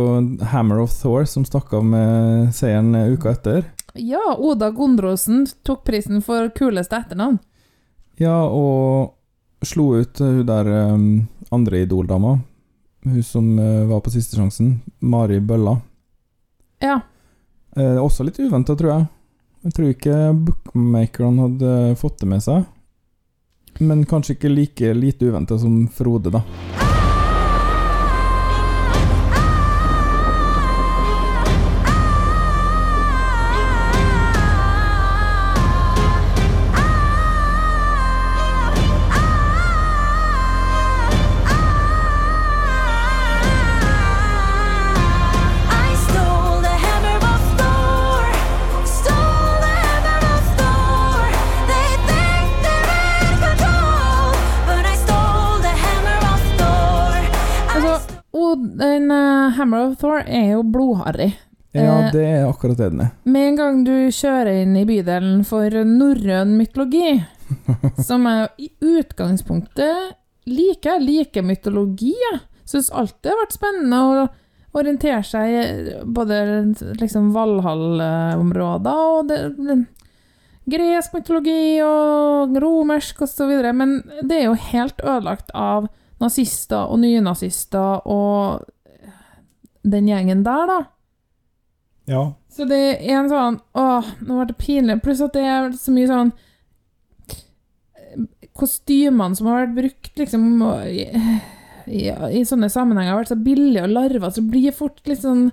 [0.53, 3.67] Hammer of Thor som stakk av med seieren uka etter.
[3.93, 7.37] Ja, Oda Gondrosen tok prisen for kuleste etternavn.
[8.19, 9.15] Ja, og
[9.65, 11.05] slo ut hun der um,
[11.53, 12.39] andre Idol-dama.
[13.05, 14.79] Hun som uh, var på siste sjansen.
[14.99, 15.77] Mari Bølla.
[16.79, 16.99] Ja.
[17.75, 19.07] Eh, også litt uventa, tror jeg.
[19.67, 22.67] Jeg tror ikke bookmakerne hadde fått det med seg.
[23.79, 26.43] Men kanskje ikke like lite uventa som Frode, da.
[59.59, 61.33] Hammer of Thor er jo blodharry.
[61.71, 63.11] Ja, Eh, det er akkurat det den er.
[63.29, 67.19] Med en gang du kjører inn i bydelen for norrøn mytologi,
[68.07, 70.15] som jeg i utgangspunktet
[70.49, 72.41] liker, jeg liker mytologi, jeg.
[72.69, 74.25] Syns alltid det har vært spennende å
[74.77, 76.41] orientere seg i både
[76.99, 79.79] liksom Valhall-områder og det, det,
[80.69, 85.89] gresk mytologi og romersk osv., men det er jo helt ødelagt av
[86.21, 88.67] nazister og nynazister og
[89.83, 90.79] den gjengen der, da.
[92.09, 92.23] Ja.
[92.49, 94.97] Så det er en sånn Åh, nå ble det pinlig.
[95.05, 96.31] Pluss at det er så mye sånn
[98.57, 100.47] Kostymene som har vært brukt, liksom
[100.89, 101.05] i,
[101.87, 105.21] i, i sånne sammenhenger, har vært så billige og larvete, så blir det fort litt
[105.21, 105.45] sånn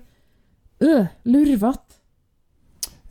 [0.83, 2.01] øh, lurvete.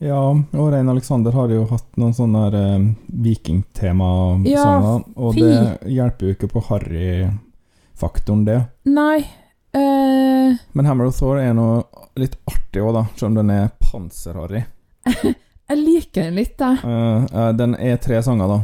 [0.03, 2.89] Ja, og Rein Alexander har jo hatt noen sånne eh,
[3.29, 8.59] vikingtema-sanger, Ja, og det hjelper jo ikke på harry-faktoren, det.
[8.91, 9.44] Nei
[9.79, 11.83] eh, Men Hammer of Thor er noe
[12.19, 14.63] litt artig òg, da, selv om den er panser-harry.
[15.65, 16.77] Jeg liker den litt, jeg.
[16.85, 18.57] Uh, uh, den er tre sanger, da,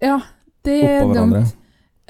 [0.00, 0.14] Ja,
[0.64, 1.50] det er dumt.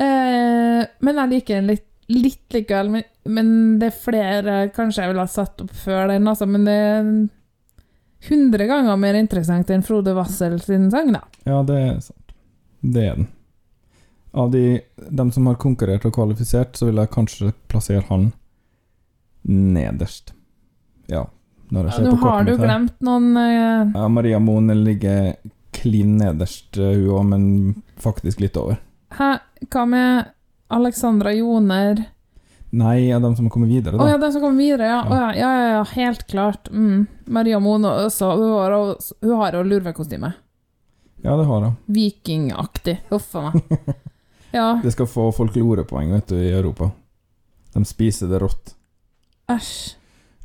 [0.01, 2.93] Eh, men jeg liker den litt, litt likevel.
[2.95, 3.51] Men, men
[3.81, 6.49] det er flere kanskje jeg ville ha satt opp før den, altså.
[6.49, 7.11] Men det er
[8.31, 11.25] hundre ganger mer interessant enn Frode Wassel sin sang, da.
[11.49, 12.35] Ja, det er sant.
[12.81, 13.29] Det er den.
[14.33, 18.31] Av de dem som har konkurrert og kvalifisert, så vil jeg kanskje plassere han
[19.49, 20.35] nederst.
[21.11, 21.25] Ja,
[21.71, 23.91] når jeg ser Nå på har du glemt noen uh...
[23.95, 25.35] Ja, Maria Moen ligger
[25.75, 27.45] klin nederst, eh, hun òg, men
[28.03, 28.79] faktisk litt over.
[29.17, 29.37] Hæ,
[29.71, 30.33] hva med
[30.71, 32.05] Alexandra Joner?
[32.71, 35.01] Nei, av dem som har kommet videre, Å oh, ja, de som kommer videre, ja.
[35.11, 35.31] Ja.
[35.35, 36.71] Ja, ja, ja, helt klart.
[36.71, 37.09] Mm.
[37.27, 38.31] Maria Moen også.
[38.39, 40.31] Hun har hun har jo lurvekostyme.
[41.25, 41.75] Ja, det har hun.
[41.91, 43.01] Vikingaktig.
[43.11, 43.81] Huff a meg.
[44.53, 46.91] Ja, Det skal få folklorepoeng, vet du, i Europa.
[47.75, 48.75] De spiser det rått.
[49.51, 49.97] æsj.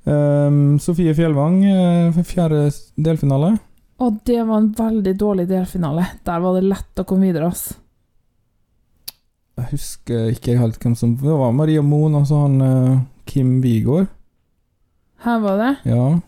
[0.06, 3.56] Um, Sofie Fjellvang, eh, fjerde delfinale.
[4.00, 6.06] Og det var en veldig dårlig delfinale.
[6.28, 7.74] Der var det lett å komme videre, ass.
[9.56, 13.62] Jeg husker ikke helt hvem som Det var Maria Moen og så han eh, Kim
[13.64, 14.08] Wigård.
[15.26, 15.72] Her var det.
[15.90, 16.20] Ja.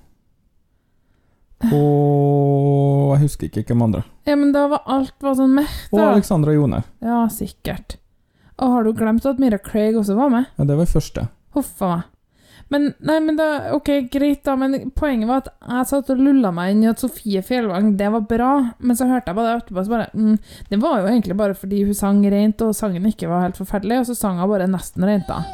[1.65, 4.03] Og jeg husker ikke hvem andre.
[4.27, 5.87] Ja, men da var alt var sånn mørkt.
[5.91, 6.11] Og da.
[6.11, 6.83] Alexandra Jone.
[7.03, 7.97] Ja, sikkert.
[8.57, 10.51] Og har du glemt at Mira Craig også var med?
[10.57, 11.27] Ja, det var første.
[11.57, 12.05] Huff a meg.
[12.69, 16.49] Men, nei, men da, ok, greit da, men poenget var at jeg satt og lulla
[16.51, 18.49] meg inn i at Sofie Fjellvang, det var bra,
[18.83, 21.55] men så hørte jeg bare det etterpå, så bare, mm, det var jo egentlig bare
[21.55, 24.67] fordi hun sang rent, og sangen ikke var helt forferdelig, og så sang hun bare
[24.67, 25.45] nesten rent da.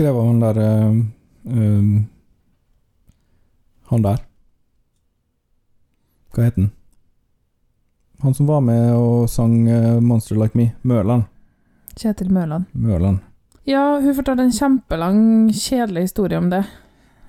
[0.00, 0.58] Skrev av han der
[1.44, 2.06] um,
[3.90, 4.20] Han der.
[6.32, 6.70] Hva het han?
[8.22, 10.70] Han som var med og sang eh, 'Monster Like Me'.
[10.82, 11.26] Mørland.
[11.96, 12.64] Kjetil Mørland.
[12.72, 13.18] Mørland.
[13.64, 16.62] Ja, hun fortalte en kjempelang, kjedelig historie om det.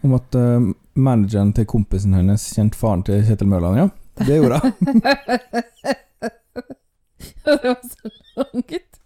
[0.04, 3.90] Om at uh, manageren til kompisen hennes kjente faren til Kjetil Mørland, ja.
[4.22, 4.72] Det gjorde hun.
[7.44, 9.02] det var så langt.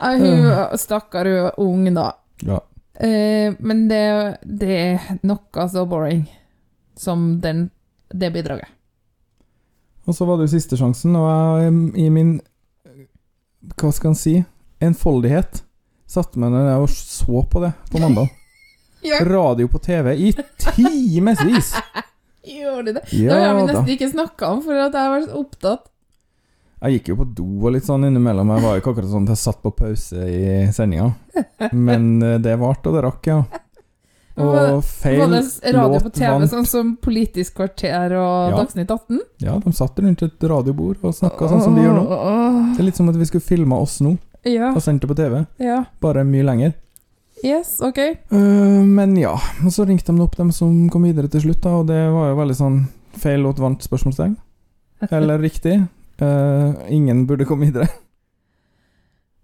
[0.00, 2.12] Nei, hun, stakkar, hun var ung da.
[2.46, 2.60] ja.
[3.00, 4.02] Eh, men det,
[4.44, 6.26] det er noe så boring
[7.00, 7.70] som den,
[8.12, 8.68] det bidraget.
[10.04, 11.28] Og så var det jo siste sjansen, og
[11.62, 12.38] jeg i min
[13.78, 14.34] Hva skal en si?
[14.82, 15.62] Enfoldighet
[16.10, 18.28] satte meg ned og så på det på mandag.
[19.00, 19.22] Ja.
[19.24, 21.70] Radio på TV i timevis!
[22.44, 23.02] Gjorde de det?
[23.16, 23.68] Ja det har vi da.
[23.70, 25.86] nesten ikke snakka om, for at jeg har vært opptatt.
[26.80, 28.48] Jeg gikk jo på do og litt sånn innimellom.
[28.56, 31.10] Jeg var jo ikke akkurat sånn at jeg satt på pause i sendinga.
[31.76, 33.42] Men eh, det varte, og det rakk, ja.
[34.40, 36.48] Og feil Var det radio på TV, vant.
[36.48, 38.56] sånn som Politisk kvarter og Ja.
[38.62, 39.18] Dagsnytt 18?
[39.44, 42.04] Ja, de satt rundt et radiobord og snakka sånn som de gjør nå.
[42.72, 44.14] Det er litt som at vi skulle filma oss nå
[44.48, 44.70] Ja.
[44.72, 45.82] og sendt det på TV, ja.
[46.00, 46.72] bare mye lenger.
[47.44, 47.98] Yes, ok.
[48.32, 51.70] Uh, men ja, og så ringte de opp dem som kom videre til slutt, da,
[51.80, 52.80] og det var jo veldig sånn
[53.20, 53.80] feil låt vant?
[53.84, 54.36] spørsmålstegn.
[55.10, 55.82] Eller riktig.
[56.20, 57.88] Øh, ingen burde komme videre.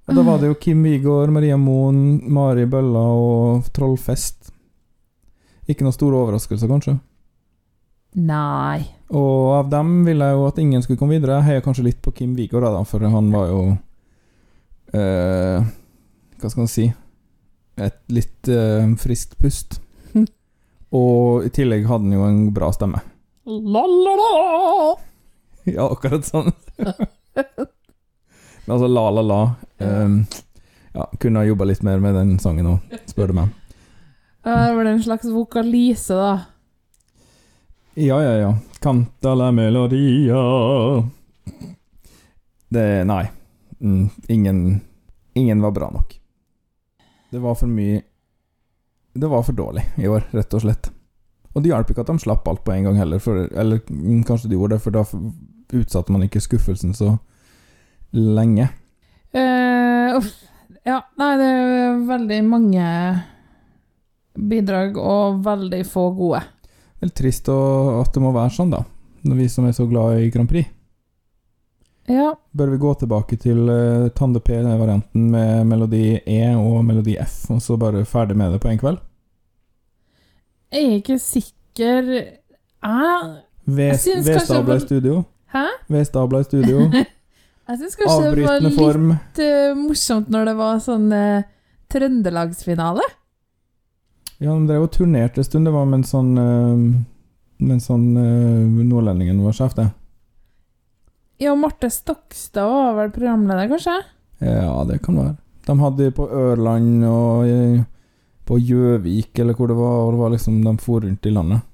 [0.07, 4.53] Da var det jo Kim Wigård, Maria Moen, Mari Bølla og Trollfest.
[5.67, 6.95] Ikke noen store overraskelser, kanskje.
[8.17, 8.85] Nei.
[9.11, 11.41] Og av dem ville jeg jo at ingen skulle komme videre.
[11.41, 13.59] Jeg heier kanskje litt på Kim Wigård, da, for han var jo
[14.95, 15.67] uh,
[16.39, 16.87] Hva skal man si
[17.83, 19.81] Et litt uh, friskt pust.
[20.97, 23.03] Og i tillegg hadde han jo en bra stemme.
[23.47, 24.95] La-la-la!
[25.67, 26.53] Ja, akkurat sånn.
[28.67, 29.41] Men altså, la, la, la.
[29.79, 30.19] um,
[30.93, 33.55] ja, kunne ha jobba litt mer med den sangen òg, spør du meg.
[34.47, 36.35] Det var en slags vokalise, da.
[37.99, 38.51] Ja, ja, ja.
[38.81, 40.37] Canta la melodia
[42.69, 43.25] Det Nei.
[43.81, 44.81] Mm, ingen
[45.35, 46.21] Ingen var bra nok.
[47.31, 48.03] Det var for mye
[49.15, 50.91] Det var for dårlig i år, rett og slett.
[51.57, 54.23] Og det hjalp ikke at de slapp alt på en gang heller, for, eller mm,
[54.29, 55.05] kanskje de gjorde det, for da
[55.75, 57.17] utsatte man ikke skuffelsen så
[58.13, 58.69] lenge.
[59.35, 60.31] Uh, uff.
[60.87, 62.85] Ja, nei, det er veldig mange
[64.37, 66.43] bidrag og veldig få gode.
[67.03, 68.85] Er trist at det må være sånn, da,
[69.27, 70.71] når vi som er så glad i Grand Prix.
[72.07, 77.49] Ja, Bør vi gå tilbake til uh, Tande P-varianten med melodi E og melodi F,
[77.51, 79.03] og så bare ferdig med det på en kveld?
[80.77, 85.25] jeg er ikke sikker Jeg Jeg syns kanskje var- studio.
[85.55, 85.67] Hæ?
[85.93, 86.87] Ved Stabla i studio.
[87.67, 89.11] Jeg syns kanskje det var litt form.
[89.43, 91.47] eh, morsomt når det var sånn uh,
[91.91, 93.03] trøndelagsfinale.
[94.39, 95.67] Ja, de drev og turnerte en stund.
[95.67, 97.03] Det var mens sånn uh,
[97.57, 99.89] Mens sånn uh, nordlendingen var sjef, det.
[101.41, 103.97] Ja, Marte Stokstad var vel programleder, kanskje?
[104.45, 105.35] Ja, det kan være.
[105.67, 107.49] De hadde på Ørland og
[108.47, 109.97] på Gjøvik, eller hvor det var.
[110.05, 111.66] Og det var liksom, de for rundt i landet.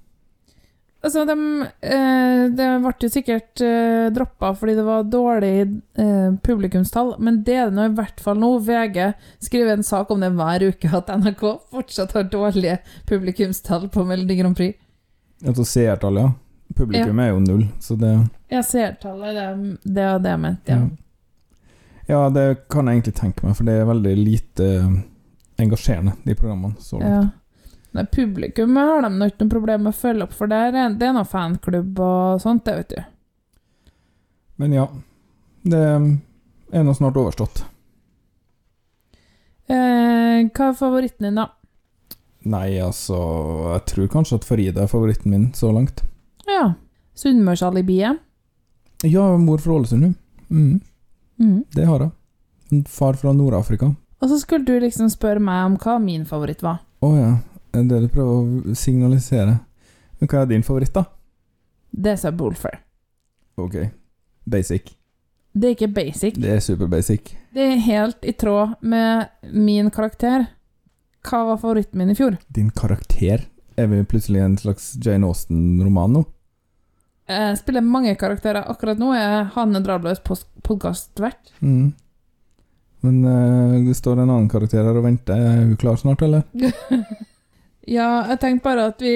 [1.02, 1.34] Altså, de,
[1.82, 5.56] eh, det ble jo sikkert eh, droppa fordi det var dårlig
[5.98, 8.52] eh, publikumstall, men det er det nå i hvert fall nå.
[8.62, 9.08] VG
[9.42, 11.42] skriver en sak om det hver uke, at NRK
[11.74, 12.78] fortsatt har dårlige
[13.10, 14.78] publikumstall på Melodi Grand Prix.
[15.42, 16.38] Altså seertallet, ja.
[16.72, 18.14] Publikum er jo null, så det
[18.48, 20.86] Ja, seertallet, det, det er det jeg mente, ja.
[22.06, 24.96] Ja, det kan jeg egentlig tenke meg, for det er veldig lite eh,
[25.62, 26.78] engasjerende, de programmene.
[26.78, 27.02] Så.
[27.02, 27.26] ja.
[27.92, 30.94] Nei, publikum har de nå ikke noe problem med å følge opp, for der er,
[30.96, 33.02] det er noe fanklubb og sånt, det vet du.
[34.62, 34.86] Men ja,
[35.68, 37.64] det er nå snart overstått.
[39.68, 41.48] Eh, hva er favoritten din, da?
[42.42, 43.16] Nei, altså
[43.76, 46.02] Jeg tror kanskje at Farida er favoritten min så langt.
[46.48, 46.72] Ja.
[47.14, 48.18] Sunnmørsalibiet.
[49.06, 50.16] Ja, mor fra Ålesund, hun.
[50.50, 50.80] Mm,
[51.40, 51.64] Mm.
[51.74, 51.98] det har
[52.70, 52.84] hun.
[52.86, 53.94] Far fra Nord-Afrika.
[54.22, 56.80] Og så skulle du liksom spørre meg om hva min favoritt var.
[57.02, 57.30] Å ja,
[57.72, 59.58] det er det du prøver å signalisere.
[60.20, 61.06] Men hva er din favoritt, da?
[61.92, 62.80] Det sa Bolfer.
[63.60, 63.78] Ok,
[64.44, 64.92] basic.
[65.52, 66.36] Det er ikke basic.
[66.40, 67.34] Det er super basic.
[67.52, 70.46] Det er helt i tråd med min karakter.
[71.28, 72.38] Hva var favoritten min i fjor?
[72.48, 73.44] Din karakter?
[73.76, 76.24] Er vi plutselig en slags Jane Austen-roman nå?
[77.28, 78.64] Jeg spiller mange karakterer.
[78.68, 81.52] Akkurat nå er Hanne Drabløs podkastvert.
[81.60, 81.92] Mm.
[83.02, 85.36] Men uh, det står en annen karakter her og venter.
[85.36, 86.44] Er hun klar snart, eller?
[87.88, 89.14] ja, jeg tenkte bare at vi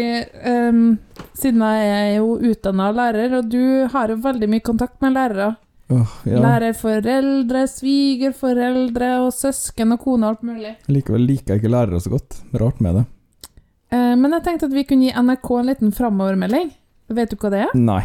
[0.50, 0.98] um,
[1.36, 5.52] Siden jeg er jo utdanna lærer, og du har jo veldig mye kontakt med lærere.
[5.92, 6.40] Oh, ja.
[6.42, 10.72] Lærerforeldre, svigerforeldre og søsken og kone og alt mulig.
[10.90, 12.40] Likevel liker jeg ikke lærere så godt.
[12.58, 13.04] Rart med det.
[13.94, 16.72] Uh, men jeg tenkte at vi kunne gi NRK en liten framovermelding.
[17.14, 17.76] Vet du hva det er?
[17.78, 18.02] Nei.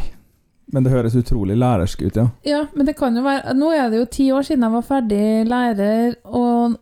[0.71, 2.27] Men det høres utrolig lærersk ut, ja.
[2.47, 4.85] Ja, men det kan jo være Nå er det jo ti år siden jeg var
[4.87, 6.77] ferdig lærer, og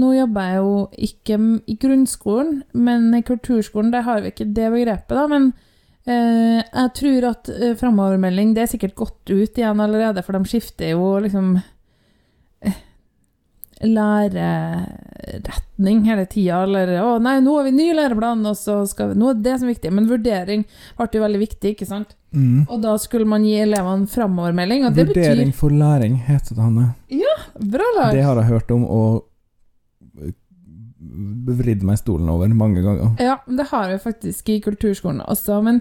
[0.00, 0.70] nå jobber jeg jo
[1.08, 1.36] ikke
[1.70, 5.24] i grunnskolen, men i kulturskolen, der har vi ikke det begrepet, da.
[5.30, 5.44] Men
[6.06, 10.40] eh, jeg tror at eh, framovermelding Det er sikkert gått ut igjen allerede, for de
[10.50, 11.46] skifter jo liksom
[12.66, 12.78] eh,
[13.84, 16.56] læreretning hele tida.
[16.66, 19.54] Eller 'Å, nei, nå har vi ny læreplan', og så skal vi Nå er det
[19.60, 19.90] som er viktig.
[19.94, 20.60] Men vurdering
[20.98, 22.10] ble jo veldig viktig, ikke sant?
[22.34, 22.60] Mm.
[22.66, 26.86] Og da skulle man gi elevene framovermelding, og det Vurdering for læring heter det, Hanne.
[27.14, 28.10] Ja, Bra, lag.
[28.10, 29.22] Det har jeg hørt om og
[31.14, 33.14] vridd meg stolen over mange ganger.
[33.22, 35.80] Ja, det har vi faktisk i kulturskolen også, men,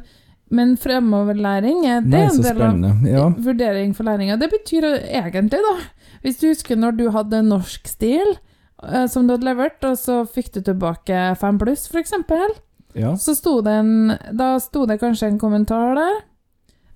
[0.54, 3.06] men fremoverlæring er, det Det en del av.
[3.08, 3.28] Ja.
[3.38, 4.38] vurdering for læringa.
[4.42, 5.76] Det betyr egentlig, da
[6.24, 8.36] Hvis du husker når du hadde norsk stil
[8.84, 12.56] eh, som du hadde levert, og så fikk du tilbake fem pluss, eksempel,
[12.96, 13.16] ja.
[13.18, 16.22] så sto det en Da sto det kanskje en kommentar der.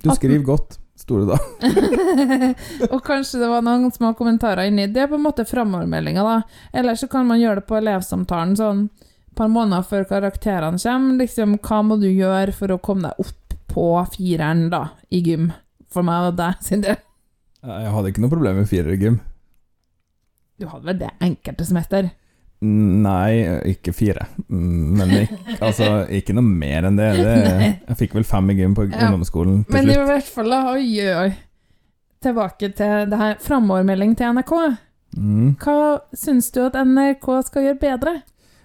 [0.03, 1.37] Du skriver godt, sto det da.
[2.93, 4.89] og kanskje det var noen små kommentarer inni.
[4.91, 6.41] Det er på en måte framovermeldinga, da.
[6.75, 11.21] Eller så kan man gjøre det på elevsamtalen sånn et par måneder før karakterene kommer.
[11.21, 15.51] Liksom, hva må du gjøre for å komme deg opp på fireren, da, i gym?
[15.93, 16.97] For meg og deg, Sindre.
[17.63, 19.21] Jeg hadde ikke noe problem med firer i gym.
[20.59, 22.11] Du hadde vel det enkelte semester?
[22.61, 24.25] Nei, ikke fire.
[24.49, 27.11] Men ikke, altså, ikke noe mer enn det.
[27.19, 27.35] det
[27.91, 29.07] jeg fikk vel fem i gym på Ja.
[29.11, 31.29] ungdomsskolen til Men i hvert fall, da, oi, oi.
[32.25, 34.53] Tilbake til det her framovermelding til NRK.
[35.17, 35.51] Mm.
[35.61, 38.15] Hva syns du at NRK skal gjøre bedre?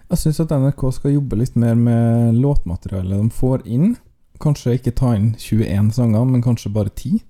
[0.09, 3.93] Jeg syns at NRK skal jobbe litt mer med låtmaterialet de får inn.
[4.41, 7.21] Kanskje ikke ta inn 21 sanger, men kanskje bare 10.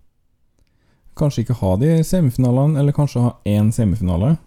[1.20, 4.38] Kanskje ikke ha de i semifinalene, eller kanskje ha én semifinale.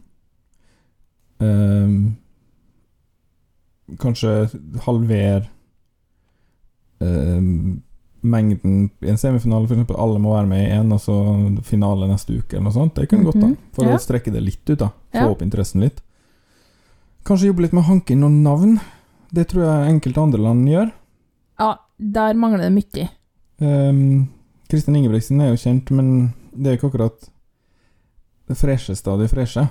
[1.41, 2.16] Ehm,
[4.03, 4.30] kanskje
[4.87, 5.47] halvere
[7.01, 7.76] ehm,
[8.26, 9.93] mengden i en semifinale, f.eks.
[9.95, 11.14] alle må være med i én, og så
[11.68, 12.95] finale neste uke, eller noe sånt.
[12.97, 13.47] Det kunne gått, da.
[13.53, 13.57] Mhm.
[13.76, 13.95] For Ja.
[13.95, 14.89] å strekke det litt ut, da.
[15.12, 15.28] Få Ja.
[15.30, 16.01] opp interessen litt.
[17.24, 18.80] Kanskje jobbe litt med å hanke inn noen navn.
[19.32, 20.93] Det tror jeg enkelte andre land gjør.
[21.59, 23.09] Ja, der mangler det mye.
[23.61, 24.28] Um,
[24.68, 27.28] Kristin Ingebrigtsen er jo kjent, men det er jo ikke akkurat
[28.49, 29.68] det fresheste av de freshe.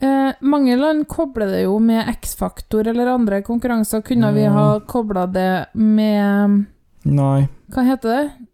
[0.00, 4.02] Eh, mange land kobler det jo med X-faktor eller andre konkurranser.
[4.06, 6.64] Kunne vi ha kobla det med
[7.08, 7.48] Nei.
[7.72, 8.46] Hva heter det?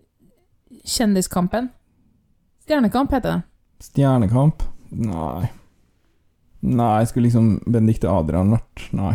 [0.85, 1.69] Kjendiskampen?
[2.65, 3.43] Stjernekamp heter det.
[3.85, 4.65] Stjernekamp?
[4.89, 5.51] Nei.
[6.65, 9.15] Nei, skulle liksom Benedicte Adrian vært Nei.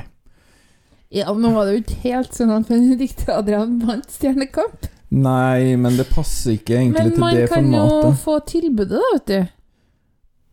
[1.10, 4.86] Ja, nå var det jo ikke helt sånn at Benedicte Adrian vant Stjernekamp.
[5.10, 7.56] Nei, men det passer ikke egentlig til det formatet.
[7.58, 9.56] Men man kan jo få tilbudet, da, vet du.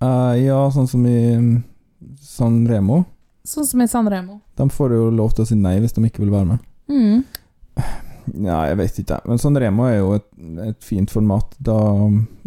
[0.03, 1.53] Eh, ja, sånn som i mm,
[2.21, 3.05] San Remo.
[3.47, 4.41] Sånn som i San Remo.
[4.59, 6.65] De får jo lov til å si nei hvis de ikke vil være med.
[6.91, 7.23] Mm.
[8.43, 9.21] Ja, jeg vet ikke.
[9.31, 10.27] Men San Remo er jo et,
[10.67, 11.55] et fint format.
[11.63, 11.77] Da,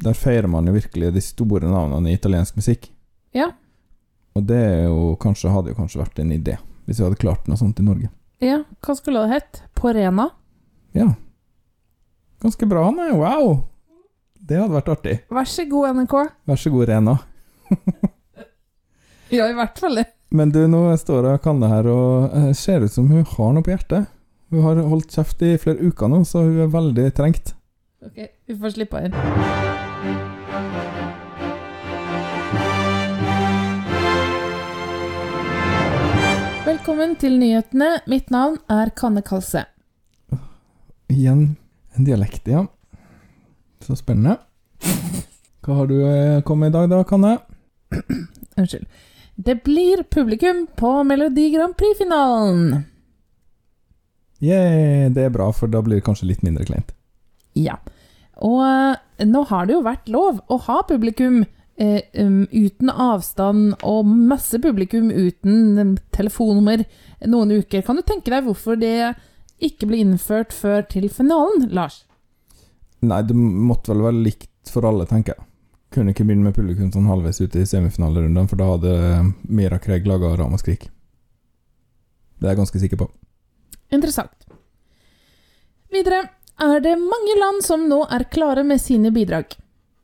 [0.04, 2.90] der feirer man jo virkelig de store navnene i italiensk musikk.
[3.36, 3.52] Ja.
[4.36, 7.60] Og det jo kanskje, hadde jo kanskje vært en idé, hvis vi hadde klart noe
[7.60, 8.12] sånt i Norge.
[8.44, 9.64] ja, hva skulle det hett?
[9.76, 10.30] Porena?
[10.96, 11.10] Ja.
[12.44, 13.16] Ganske bra, han er.
[13.20, 13.64] Wow!
[14.40, 15.18] Det hadde vært artig.
[15.32, 16.16] Vær så god, NRK.
[16.50, 17.18] Vær så god, Rena.
[19.30, 20.08] Ja, i hvert fall det.
[20.34, 23.22] Men du, nå står jeg og kan det her, og eh, ser ut som hun
[23.36, 24.08] har noe på hjertet.
[24.50, 27.52] Hun har holdt kjeft i flere uker nå, så hun er veldig trengt.
[28.02, 28.18] Ok,
[28.50, 29.14] vi får slippe inn.
[36.66, 37.92] Velkommen til nyhetene.
[38.10, 39.68] Mitt navn er Kanne Kalse.
[41.10, 41.52] Igjen
[41.98, 42.66] en dialekt, ja.
[43.86, 44.40] Så spennende.
[45.66, 47.38] Hva har du eh, kommet i dag, da, Kanne?
[48.60, 48.88] Unnskyld.
[49.36, 52.84] Det blir publikum på Melodi Grand Prix-finalen.
[54.40, 56.92] Yeah, det er bra, for da blir det kanskje litt mindre kleint.
[57.56, 57.78] Ja.
[58.40, 61.42] Og eh, nå har det jo vært lov å ha publikum
[61.80, 66.86] eh, um, uten avstand og masse publikum uten um, telefonnummer
[67.28, 67.84] noen uker.
[67.84, 69.14] Kan du tenke deg hvorfor det
[69.60, 72.06] ikke ble innført før til finalen, Lars?
[73.04, 75.49] Nei, det måtte vel være likt for alle, tenker jeg.
[75.90, 78.94] Kunne ikke begynne med publikum sånn halvveis ute i semifinalerundene, for da hadde
[79.50, 80.86] Mira Craig laga ramaskrik.
[82.40, 83.08] Det er jeg ganske sikker på.
[83.92, 84.46] Interessant.
[85.90, 86.22] Videre
[86.62, 89.56] er det mange land som nå er klare med sine bidrag.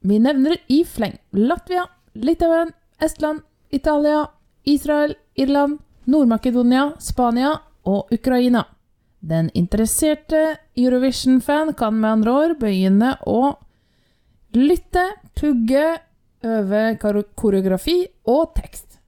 [0.02, 4.26] Vi nevner i fleng Latvia, Litauen, Estland, Italia,
[4.64, 8.66] Israel, Irland, Nord-Makedonia, Spania og Ukraina.
[9.20, 13.56] Den interesserte Eurovision-fan kan med andre ord begynne å
[14.56, 15.06] lytte,
[15.38, 15.86] pugge,
[16.46, 16.84] øve
[17.36, 19.00] koreografi og tekst.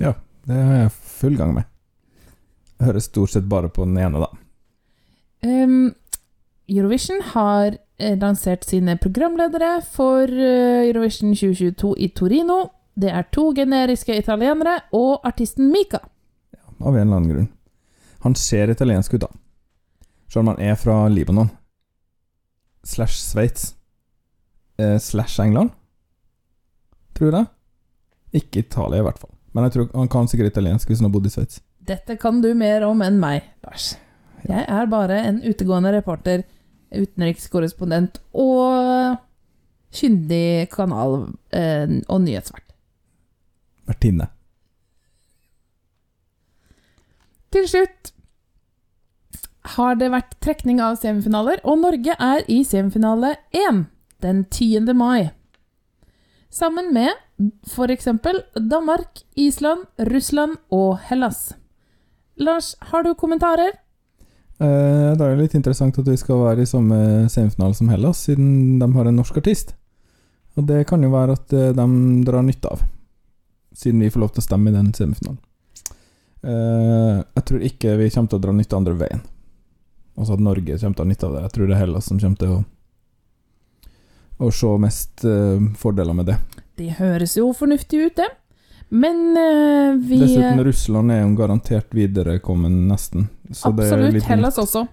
[0.00, 0.12] Ja,
[0.46, 1.68] det har jeg full gang med.
[2.78, 4.28] Jeg hører stort sett bare på den ene, da.
[5.46, 5.94] Um,
[6.68, 12.58] Eurovision har eh, lansert sine programledere for eh, Eurovision 2022 i Torino.
[12.96, 16.00] Det er to generiske italienere og artisten Mika.
[16.52, 17.48] Ja, Av en eller annen grunn.
[18.24, 19.30] Han ser italiensk ut, da.
[20.28, 21.50] Selv om han er fra Libanon.
[22.84, 23.75] Slash Sveits.
[24.78, 25.70] Eh, slash England.
[27.16, 27.46] Tror jeg.
[28.42, 29.32] Ikke Italia, i hvert fall.
[29.54, 31.62] Men jeg tror han kan sikkert italiensk hvis han har bodd i Sveits.
[31.86, 33.94] Dette kan du mer om enn meg, Lars.
[34.46, 36.42] Jeg er bare en utegående reporter,
[36.92, 39.16] utenrikskorrespondent og
[39.96, 42.74] kyndig kanal- eh, og nyhetsvert.
[43.86, 44.28] Vertinne.
[47.54, 48.12] Til slutt
[49.76, 53.86] har det vært trekning av semifinaler, og Norge er i semifinale 1
[54.26, 54.92] den 10.
[54.98, 55.30] mai.
[56.50, 57.14] Sammen med
[57.68, 58.08] f.eks.
[58.70, 61.54] Danmark, Island, Russland og Hellas.
[62.36, 63.72] Lars, har du kommentarer?
[64.58, 66.98] Eh, det er jo litt interessant at vi skal være i samme
[67.32, 69.74] semifinale som Hellas, siden de har en norsk artist.
[70.56, 71.86] Og det kan jo være at eh, de
[72.24, 72.84] drar nytte av,
[73.76, 75.40] siden vi får lov til å stemme i den semifinalen.
[76.46, 79.24] Eh, jeg tror ikke vi kommer til å dra nytte andre veien.
[80.16, 81.44] Altså at Norge kommer til å ha nytte av det.
[81.44, 82.62] Jeg tror det er Hellas som kommer til å,
[84.38, 86.36] å se mest eh, fordeler med det.
[86.76, 88.28] Det høres jo fornuftig ut, det.
[88.88, 93.26] Men uh, vi Dessuten, Russland er jo garantert viderekommen, nesten.
[93.50, 94.28] Så det Absolutt.
[94.28, 94.84] Hellas også.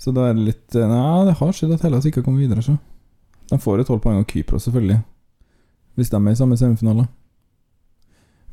[0.00, 2.44] Så da er det litt eh, Nei, det har skjedd at Hellas ikke har kommet
[2.44, 2.76] videre, så.
[3.50, 5.00] De får jo tolv poeng av Kypros, selvfølgelig.
[5.98, 7.06] Hvis de er i samme semifinale.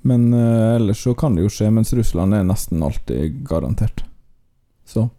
[0.07, 4.03] Men uh, ellers så kan det jo skje, mens Russland er nesten alltid garantert.
[4.87, 5.09] Så.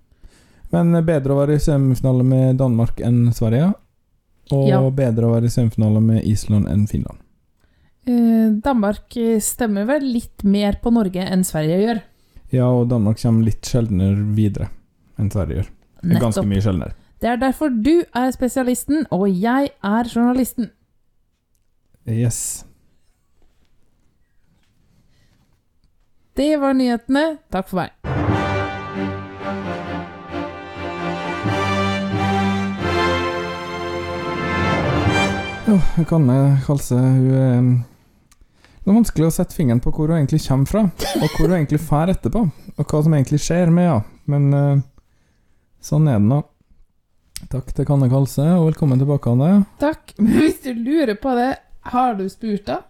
[0.72, 3.72] Men eh, bedre å være i semifinale med Danmark enn Sverige.
[4.52, 4.80] Og Ja.
[4.90, 7.18] bedre å være i semifinale med Island enn Finland.
[8.06, 9.12] Eh, Danmark
[9.44, 12.02] stemmer vel litt mer på Norge enn Sverige gjør.
[12.50, 14.70] Ja, og Danmark kommer litt sjeldnere videre
[15.18, 15.68] enn Sverige gjør.
[16.04, 16.92] Er Ganske mye sjeldnere.
[17.20, 20.70] Det er derfor du er spesialisten, og jeg er journalisten.
[22.06, 22.64] Yes.
[26.36, 27.38] Det var nyhetene.
[27.50, 27.90] Takk for meg.
[35.68, 35.74] Jo,
[36.08, 37.64] Kanne Kalse, hun er
[38.80, 40.80] Det er vanskelig å sette fingeren på hvor hun egentlig kommer fra,
[41.18, 42.40] og hvor hun egentlig drar etterpå,
[42.72, 44.06] og hva som egentlig skjer med henne.
[44.32, 44.80] Men eh,
[45.84, 46.38] sånn er det nå.
[47.52, 49.66] Takk til Kanne Kalse, og velkommen tilbake, Anne.
[49.84, 50.16] Takk.
[50.16, 51.50] Men hvis du lurer på det,
[51.92, 52.80] har du spurt, da?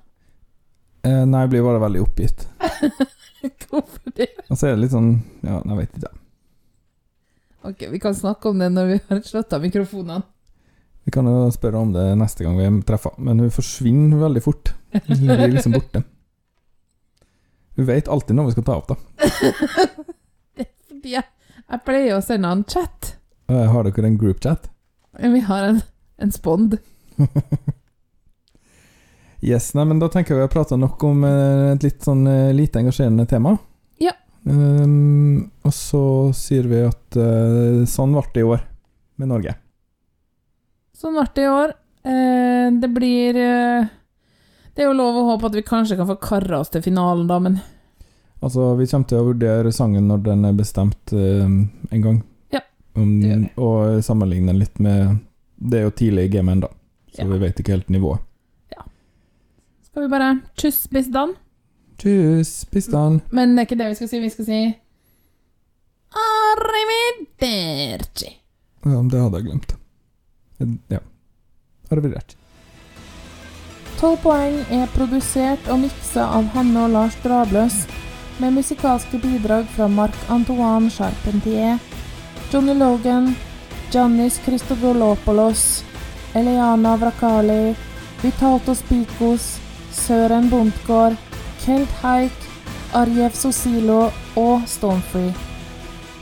[1.03, 2.47] Eh, nei, jeg blir bare veldig oppgitt.
[3.67, 4.31] Hvorfor det?
[4.47, 6.17] Og så er det litt sånn Ja, jeg vet ikke.
[7.73, 10.23] Ok, vi kan snakke om det når vi har slått av mikrofonene.
[11.09, 14.75] Vi kan jo spørre om det neste gang vi treffer men hun forsvinner veldig fort.
[14.93, 16.03] Hun blir liksom borte.
[17.79, 18.97] Hun vet alltid når vi skal ta opp, da.
[21.09, 23.15] Jeg, jeg pleier å sende en chat.
[23.49, 24.67] Eh, Har dere en groupchat?
[25.23, 25.79] Vi har en,
[26.21, 26.77] en spond.
[29.39, 32.25] Yes, nei, men da tenker jeg vi har prata nok om eh, et litt sånn
[32.27, 33.53] eh, lite engasjerende tema.
[34.03, 34.11] Ja.
[34.43, 36.01] Um, og så
[36.35, 38.65] sier vi at uh, sånn ble det i år
[39.23, 39.55] med Norge.
[40.99, 41.75] Sånn ble det i år.
[42.09, 43.89] Eh, det blir eh,
[44.75, 47.27] Det er jo lov å håpe at vi kanskje kan få kara oss til finalen,
[47.31, 47.59] da, men
[48.43, 51.43] Altså, vi kommer til å vurdere sangen når den er bestemt eh,
[51.91, 52.21] en gang.
[52.55, 52.61] Ja,
[52.95, 53.49] Om, det gjør vi.
[53.67, 55.17] og sammenligne den litt med
[55.59, 56.71] Det er jo tidlig i gamet ennå,
[57.15, 57.29] så Ja.
[57.33, 58.23] vi vet ikke helt nivået.
[59.89, 61.33] skal vi bare tjuss bisdan?
[61.99, 63.25] Tjus, bistand.
[63.35, 64.21] Men det er ikke det vi skal si.
[64.23, 64.59] Vi skal si
[66.15, 68.29] Arrivederci.
[68.87, 69.75] Ja, det hadde jeg glemt.
[70.59, 71.01] Ja.
[71.91, 72.37] Arrivederci.
[73.99, 77.81] 12 poeng er produsert og miksa av Hanne og Lars Drabløs,
[78.39, 81.81] med musikalske bidrag fra Marc-Antoine Charpentier,
[82.53, 83.33] Johnny Logan,
[83.91, 85.83] Giannis Christodolopoulos,
[86.39, 87.75] Eliana Vrakali,
[88.23, 89.57] Vitatos Pikos,
[89.91, 91.17] Søren Bondgård,
[91.65, 92.47] Kelt Haik,
[92.95, 95.35] Arjev Sosilo og Stonefree.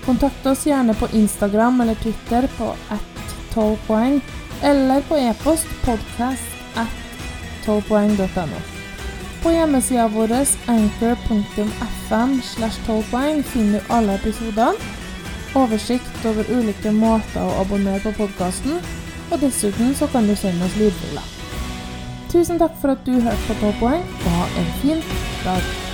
[0.06, 3.15] Kontakt oss gjerne på Instagram eller Twitter på at
[3.56, 4.20] 12 poeng,
[4.62, 6.92] eller på e-post podcast at
[7.64, 8.60] 12poeng.no.
[9.42, 10.34] På hjemmesida vår
[10.66, 14.92] anchor.fm slash 12 poeng finner du alle episodene,
[15.56, 18.76] oversikt over ulike måter å abonnere på podkasten,
[19.30, 21.32] og dessuten så kan du sende oss lydbilder.
[22.30, 25.04] Tusen takk for at du hørte på 12 poeng, og ha en fin
[25.46, 25.85] dag.